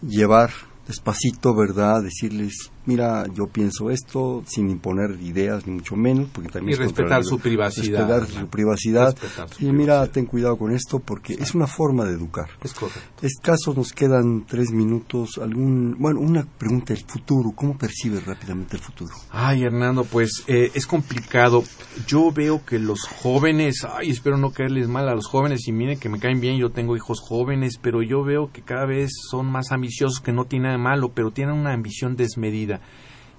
[0.00, 0.50] llevar
[0.86, 2.02] despacito, ¿verdad?
[2.02, 6.78] Decirles, mira, yo pienso esto sin imponer ideas, ni mucho menos, porque también...
[6.78, 8.08] Y respetar su privacidad.
[8.08, 9.16] Respetar su privacidad.
[9.58, 12.48] y mira, ten cuidado con esto, porque es una forma de educar.
[12.62, 13.00] Es correcto.
[13.26, 15.38] Escasos nos quedan tres minutos.
[15.38, 19.14] Algún, bueno, una pregunta, el futuro, ¿cómo percibes rápidamente el futuro?
[19.30, 21.62] Ay, Hernando, pues eh, es complicado.
[22.06, 25.98] Yo veo que los jóvenes, ay, espero no caerles mal a los jóvenes, y miren
[25.98, 29.46] que me caen bien, yo tengo hijos jóvenes, pero yo veo que cada vez son
[29.46, 32.71] más ambiciosos, que no tiene nada de malo, pero tienen una ambición desmedida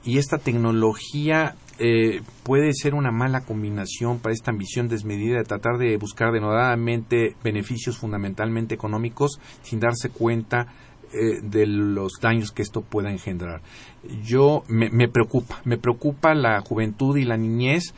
[0.03, 5.77] y esta tecnología eh, puede ser una mala combinación para esta ambición desmedida de tratar
[5.77, 10.67] de buscar denodadamente beneficios fundamentalmente económicos sin darse cuenta
[11.13, 13.61] eh, de los daños que esto pueda engendrar.
[14.23, 17.93] Yo me, me preocupa, me preocupa la juventud y la niñez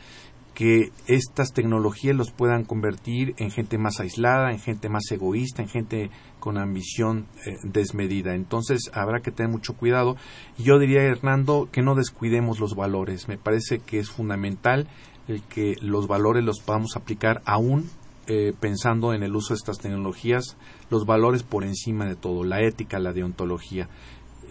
[0.56, 5.68] que estas tecnologías los puedan convertir en gente más aislada, en gente más egoísta, en
[5.68, 8.34] gente con ambición eh, desmedida.
[8.34, 10.16] Entonces habrá que tener mucho cuidado.
[10.56, 13.28] Yo diría, Hernando, que no descuidemos los valores.
[13.28, 14.88] Me parece que es fundamental
[15.28, 17.90] el que los valores los podamos aplicar aún
[18.26, 20.56] eh, pensando en el uso de estas tecnologías,
[20.88, 23.90] los valores por encima de todo, la ética, la deontología.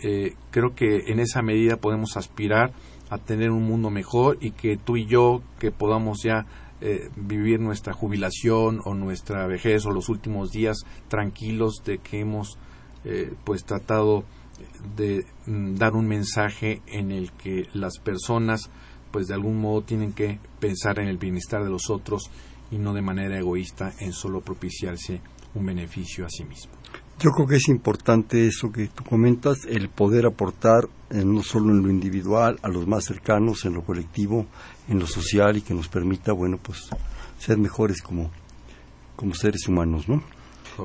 [0.03, 2.73] Eh, creo que en esa medida podemos aspirar
[3.09, 6.45] a tener un mundo mejor y que tú y yo que podamos ya
[6.81, 10.77] eh, vivir nuestra jubilación o nuestra vejez o los últimos días
[11.07, 12.57] tranquilos de que hemos
[13.05, 14.23] eh, pues tratado
[14.95, 18.69] de mm, dar un mensaje en el que las personas
[19.11, 22.29] pues de algún modo tienen que pensar en el bienestar de los otros
[22.71, 25.21] y no de manera egoísta en solo propiciarse
[25.53, 26.73] un beneficio a sí mismo.
[27.19, 31.83] Yo creo que es importante eso que tú comentas, el poder aportar no solo en
[31.83, 34.45] lo individual, a los más cercanos, en lo colectivo,
[34.87, 36.89] en lo social y que nos permita, bueno, pues
[37.39, 38.31] ser mejores como,
[39.15, 40.23] como seres humanos, ¿no?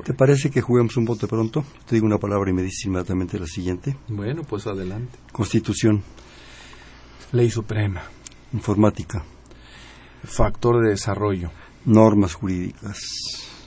[0.05, 1.65] ¿Te parece que juguemos un bote pronto?
[1.85, 3.97] Te digo una palabra y me dices inmediatamente la siguiente.
[4.07, 5.17] Bueno, pues adelante.
[5.33, 6.01] Constitución.
[7.33, 8.01] Ley Suprema.
[8.53, 9.21] Informática.
[10.23, 11.51] Factor de desarrollo.
[11.83, 12.99] Normas jurídicas.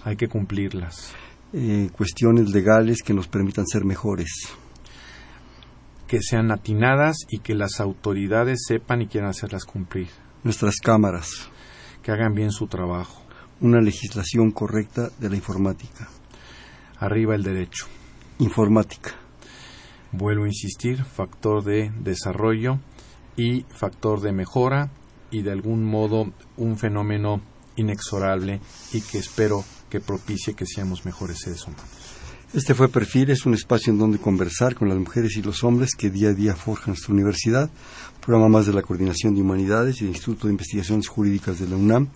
[0.04, 1.14] Hay que cumplirlas
[1.56, 4.28] eh, cuestiones legales que nos permitan ser mejores.
[6.14, 10.06] Que sean atinadas y que las autoridades sepan y quieran hacerlas cumplir.
[10.44, 11.48] Nuestras cámaras.
[12.04, 13.20] Que hagan bien su trabajo.
[13.60, 16.08] Una legislación correcta de la informática.
[17.00, 17.86] Arriba el derecho.
[18.38, 19.10] Informática.
[20.12, 22.78] vuelvo a insistir, factor de desarrollo
[23.36, 24.92] y factor de mejora
[25.32, 27.40] y de algún modo un fenómeno
[27.74, 28.60] inexorable
[28.92, 32.03] y que espero que propicie que seamos mejores seres humanos.
[32.54, 36.08] Este fue Perfiles, un espacio en donde conversar con las mujeres y los hombres que
[36.08, 37.68] día a día forjan nuestra universidad,
[38.24, 41.74] programa más de la Coordinación de Humanidades y el Instituto de Investigaciones Jurídicas de la
[41.74, 42.10] UNAM.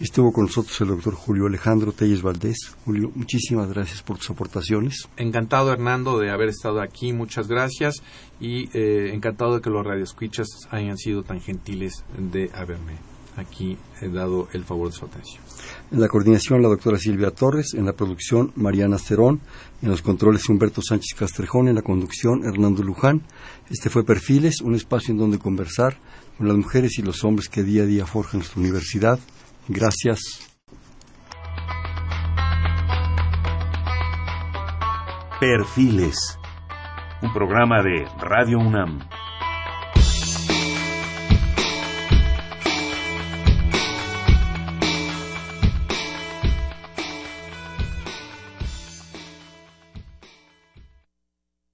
[0.00, 2.74] Estuvo con nosotros el doctor Julio Alejandro Telles Valdés.
[2.84, 5.08] Julio, muchísimas gracias por tus aportaciones.
[5.16, 8.02] Encantado, Hernando, de haber estado aquí, muchas gracias,
[8.40, 12.98] y eh, encantado de que los radioescuchas hayan sido tan gentiles de haberme
[13.36, 15.43] aquí he dado el favor de su atención.
[15.90, 19.40] En la coordinación la doctora Silvia Torres, en la producción Mariana Cerón,
[19.82, 23.22] en los controles Humberto Sánchez Castrejón, en la conducción Hernando Luján.
[23.70, 25.96] Este fue Perfiles, un espacio en donde conversar
[26.36, 29.18] con las mujeres y los hombres que día a día forjan nuestra universidad.
[29.68, 30.50] Gracias.
[35.40, 36.38] Perfiles,
[37.22, 39.00] un programa de Radio UNAM.